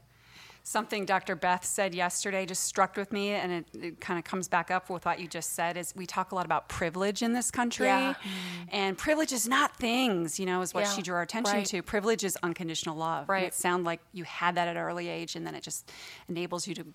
Something 0.65 1.03
Dr. 1.05 1.35
Beth 1.35 1.65
said 1.65 1.93
yesterday 1.93 2.45
just 2.45 2.63
struck 2.63 2.95
with 2.95 3.11
me, 3.11 3.31
and 3.31 3.51
it, 3.51 3.65
it 3.73 3.99
kind 3.99 4.17
of 4.17 4.23
comes 4.23 4.47
back 4.47 4.71
up 4.71 4.89
with 4.89 5.05
what 5.05 5.19
you 5.19 5.27
just 5.27 5.51
said. 5.53 5.75
Is 5.75 5.93
we 5.93 6.05
talk 6.05 6.31
a 6.31 6.35
lot 6.35 6.45
about 6.45 6.69
privilege 6.69 7.21
in 7.21 7.33
this 7.33 7.51
country, 7.51 7.87
Yeah. 7.87 8.13
and 8.71 8.97
privilege 8.97 9.33
is 9.33 9.45
not 9.45 9.75
things, 9.75 10.39
you 10.39 10.45
know, 10.45 10.61
is 10.61 10.73
what 10.73 10.85
Yeah, 10.85 10.91
she 10.91 11.01
drew 11.01 11.15
our 11.15 11.21
attention 11.21 11.55
right. 11.57 11.65
to. 11.65 11.81
Privilege 11.83 12.23
is 12.23 12.37
unconditional 12.43 12.95
love. 12.95 13.27
Right. 13.27 13.39
And 13.39 13.47
it 13.47 13.53
sounded 13.53 13.85
like 13.85 13.99
you 14.13 14.23
had 14.23 14.55
that 14.55 14.69
at 14.69 14.77
an 14.77 14.81
early 14.81 15.09
age, 15.09 15.35
and 15.35 15.45
then 15.45 15.53
it 15.53 15.63
just 15.63 15.91
enables 16.29 16.65
you 16.65 16.75
to, 16.75 16.85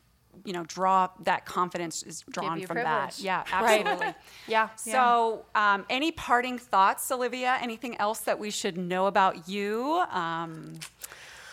you 0.47 0.55
know, 0.55 0.65
draw 0.65 1.11
that 1.25 1.45
confidence 1.45 2.03
is 2.03 2.23
drawn 2.31 2.63
from 2.63 2.77
that. 2.77 2.85
privilege. 2.85 3.21
Yeah, 3.21 3.45
Right. 3.61 3.87
absolutely. 3.87 4.15
Yeah. 4.47 4.71
So, 4.77 5.45
um, 5.55 5.85
any 5.91 6.11
parting 6.11 6.57
thoughts, 6.59 7.11
Olivia? 7.11 7.59
Anything 7.61 7.99
else 7.99 8.21
that 8.21 8.39
we 8.39 8.51
should 8.51 8.79
know 8.79 9.05
about 9.09 9.47
you? 9.47 10.03
Um, 10.11 10.79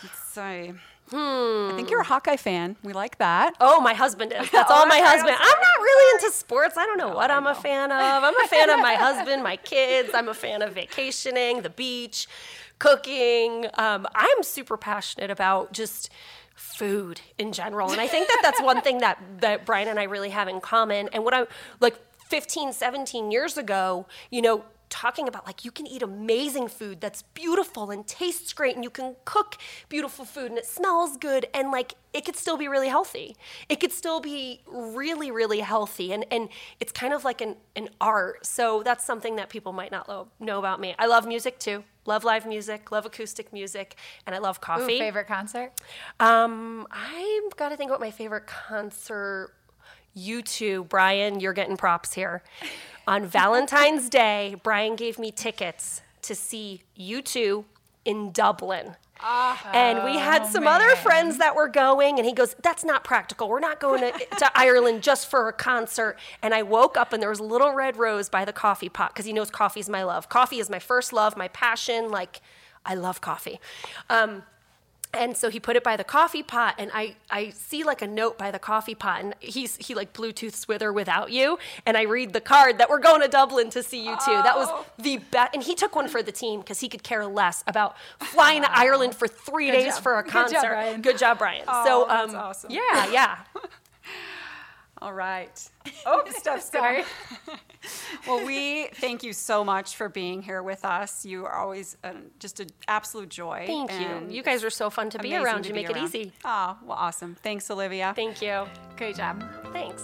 let's 0.01 0.19
see. 0.30 0.71
I 1.11 1.73
think 1.75 1.89
you're 1.89 2.01
a 2.01 2.05
Hawkeye 2.05 2.35
fan. 2.37 2.75
We 2.83 2.93
like 2.93 3.17
that. 3.19 3.53
Oh, 3.59 3.79
my 3.81 3.93
husband 3.93 4.31
is. 4.33 4.49
That's 4.49 4.71
all 4.71 4.83
Oh, 4.83 4.85
my 4.87 4.99
husband. 4.99 5.35
I'm 5.39 5.61
not 5.61 5.79
really 5.81 6.15
into 6.23 6.31
sports. 6.35 6.77
I 6.77 6.85
don't 6.85 6.97
know 6.97 7.09
what 7.09 7.29
I 7.31 7.35
I'm 7.35 7.45
a 7.45 7.53
know. 7.53 7.59
fan 7.59 7.91
of. 7.91 8.23
I'm 8.23 8.39
a 8.43 8.47
fan 8.47 8.69
of 8.69 8.79
my 8.79 8.95
husband, 8.99 9.43
my 9.43 9.55
kids. 9.57 10.11
I'm 10.13 10.27
a 10.29 10.33
fan 10.33 10.61
of 10.61 10.73
vacationing, 10.73 11.61
the 11.61 11.69
beach, 11.69 12.27
cooking. 12.79 13.67
Um, 13.75 14.07
I'm 14.15 14.43
super 14.43 14.77
passionate 14.77 15.29
about 15.31 15.73
just 15.73 16.09
food 16.55 17.21
in 17.37 17.51
general, 17.51 17.91
and 17.91 17.99
I 18.01 18.07
think 18.07 18.27
that 18.27 18.39
that's 18.41 18.61
one 18.61 18.81
thing 18.81 18.99
that 18.99 19.19
that 19.41 19.65
Brian 19.65 19.87
and 19.87 19.99
I 19.99 20.03
really 20.03 20.29
have 20.29 20.47
in 20.47 20.61
common. 20.61 21.09
And 21.13 21.23
what 21.23 21.33
I'm 21.33 21.45
like 21.81 21.97
15, 22.29 22.73
17 22.73 23.31
years 23.31 23.57
ago, 23.57 24.07
you 24.31 24.41
know, 24.41 24.63
talking 24.89 25.27
about 25.27 25.45
like 25.45 25.65
you 25.65 25.71
can 25.71 25.87
eat 25.87 26.01
amazing 26.01 26.67
food 26.67 27.01
that's 27.01 27.21
beautiful 27.21 27.91
and 27.91 28.05
tastes 28.07 28.53
great 28.53 28.75
and 28.75 28.83
you 28.83 28.89
can 28.89 29.15
cook 29.25 29.57
beautiful 29.89 30.25
food 30.25 30.49
and 30.51 30.57
it 30.57 30.65
smells 30.65 31.17
good 31.17 31.47
and 31.53 31.71
like 31.71 31.95
it 32.13 32.23
could 32.23 32.35
still 32.35 32.57
be 32.57 32.67
really 32.67 32.87
healthy. 32.87 33.35
It 33.67 33.77
could 33.79 33.91
still 33.91 34.19
be 34.19 34.61
really 34.67 35.31
really 35.31 35.59
healthy 35.59 36.13
and 36.13 36.25
and 36.31 36.49
it's 36.79 36.91
kind 36.91 37.13
of 37.13 37.23
like 37.23 37.41
an, 37.41 37.55
an 37.75 37.89
art. 37.99 38.45
So 38.45 38.83
that's 38.83 39.05
something 39.05 39.35
that 39.37 39.49
people 39.49 39.73
might 39.73 39.91
not 39.91 40.07
lo- 40.07 40.27
know 40.39 40.59
about 40.59 40.79
me. 40.79 40.95
I 40.99 41.07
love 41.07 41.27
music 41.27 41.59
too. 41.59 41.83
Love 42.07 42.23
live 42.23 42.45
music 42.45 42.91
love 42.91 43.05
acoustic 43.07 43.51
music 43.51 43.95
and 44.27 44.35
i 44.35 44.37
love 44.37 44.57
Ooh, 44.57 44.61
coffee. 44.61 44.99
favorite 44.99 45.25
concert? 45.27 45.71
um 46.19 46.85
i've 46.91 47.55
got 47.57 47.69
to 47.69 47.77
think 47.77 47.89
about 47.89 47.99
my 47.99 48.11
favorite 48.11 48.45
concert. 48.45 49.51
U2, 50.17 50.87
Brian, 50.87 51.41
you're 51.41 51.51
getting 51.51 51.75
props 51.75 52.13
here. 52.13 52.41
On 53.07 53.25
Valentine's 53.25 54.09
Day, 54.09 54.55
Brian 54.63 54.95
gave 54.95 55.19
me 55.19 55.31
tickets 55.31 56.01
to 56.23 56.33
see 56.33 56.81
U2 56.99 57.65
in 58.03 58.31
Dublin. 58.31 58.95
and 59.73 60.03
we 60.03 60.17
had 60.19 60.45
some 60.45 60.67
other 60.67 60.95
friends 60.97 61.37
that 61.37 61.55
were 61.55 61.67
going, 61.67 62.17
and 62.17 62.25
he 62.27 62.33
goes, 62.33 62.55
That's 62.61 62.83
not 62.83 63.03
practical. 63.03 63.47
We're 63.47 63.59
not 63.59 63.79
going 63.79 64.01
to, 64.01 64.11
to 64.11 64.51
Ireland 64.55 65.03
just 65.03 65.29
for 65.29 65.47
a 65.47 65.53
concert. 65.53 66.17
And 66.41 66.53
I 66.53 66.63
woke 66.63 66.97
up, 66.97 67.13
and 67.13 67.21
there 67.21 67.29
was 67.29 67.39
a 67.39 67.43
little 67.43 67.71
red 67.71 67.97
rose 67.97 68.27
by 68.27 68.43
the 68.43 68.53
coffee 68.53 68.89
pot 68.89 69.13
because 69.13 69.25
he 69.25 69.33
knows 69.33 69.49
coffee 69.49 69.79
is 69.79 69.89
my 69.89 70.03
love. 70.03 70.27
Coffee 70.27 70.59
is 70.59 70.69
my 70.69 70.79
first 70.79 71.13
love, 71.13 71.37
my 71.37 71.47
passion. 71.47 72.09
Like, 72.11 72.41
I 72.85 72.95
love 72.95 73.21
coffee. 73.21 73.59
Um, 74.09 74.43
and 75.17 75.36
so 75.38 75.49
he 75.49 75.60
put 75.60 75.75
it 75.75 75.84
by 75.84 75.95
the 75.97 76.04
coffee 76.04 76.43
pot, 76.43 76.75
and 76.78 76.91
I, 76.93 77.15
I 77.30 77.49
see 77.49 77.84
like 77.84 78.01
a 78.01 78.08
note 78.08 78.38
by 78.38 78.51
the 78.51 78.60
coffee 78.60 78.95
pot, 78.95 79.21
and 79.23 79.36
he's 79.39 79.75
he 79.78 79.95
like 79.95 80.13
Bluetooths 80.13 80.67
with 80.67 80.82
or 80.82 80.91
without 80.93 81.32
you, 81.32 81.58
and 81.86 81.97
I 81.97 82.04
read 82.04 82.34
the 82.34 82.41
card 82.41 82.78
that 82.78 82.89
we're 82.89 82.99
going 82.99 83.21
to 83.21 83.28
Dublin 83.28 83.69
to 83.71 83.82
see 83.84 84.06
you 84.06 84.15
too. 84.25 84.32
That 84.43 84.56
was 84.58 84.67
Oh. 84.71 84.86
the 84.97 85.17
best, 85.17 85.54
and 85.54 85.63
he 85.63 85.75
took 85.75 85.95
one 85.95 86.08
for 86.08 86.21
the 86.23 86.32
team 86.32 86.60
because 86.60 86.80
he 86.80 86.89
could 86.89 87.04
care 87.04 87.25
less 87.25 87.63
about 87.67 87.95
flying 88.19 88.62
to 88.63 88.71
Ireland 88.78 89.15
for 89.15 89.28
three 89.28 89.71
days 89.71 89.93
job. 89.95 90.04
for 90.04 90.19
a 90.19 90.23
Good 90.23 90.32
job, 90.32 90.51
concert. 90.51 90.69
Brian. 90.69 91.01
Good 91.01 91.17
job, 91.17 91.38
Brian. 91.39 91.63
Oh, 91.67 91.86
so 91.86 92.06
that's 92.08 92.34
um, 92.34 92.39
awesome. 92.39 92.71
yeah, 92.71 93.12
yeah. 93.12 93.38
All 95.01 95.13
right. 95.13 95.69
Oh, 96.06 96.23
stuff 96.30 96.62
Sorry. 96.71 97.04
Well, 98.27 98.43
we 98.45 98.87
thank 98.95 99.23
you 99.23 99.33
so 99.33 99.63
much 99.63 99.95
for 99.95 100.09
being 100.09 100.41
here 100.41 100.63
with 100.63 100.83
us. 100.83 101.25
You 101.25 101.45
are 101.45 101.53
always 101.53 101.95
uh, 102.03 102.13
just 102.39 102.59
an 102.59 102.69
absolute 102.87 103.29
joy. 103.29 103.65
Thank 103.67 103.91
and 103.91 104.31
you. 104.31 104.37
You 104.37 104.43
guys 104.43 104.63
are 104.63 104.69
so 104.71 104.89
fun 104.89 105.09
to 105.11 105.19
be 105.19 105.35
around. 105.35 105.63
to 105.63 105.67
You 105.69 105.73
be 105.75 105.81
make 105.81 105.89
it 105.89 105.95
around. 105.95 106.05
easy. 106.05 106.31
Oh, 106.43 106.77
well, 106.83 106.97
awesome. 106.97 107.35
Thanks, 107.43 107.69
Olivia. 107.69 108.13
Thank 108.15 108.41
you. 108.41 108.65
Great 108.97 109.15
job. 109.17 109.43
Thanks. 109.73 110.03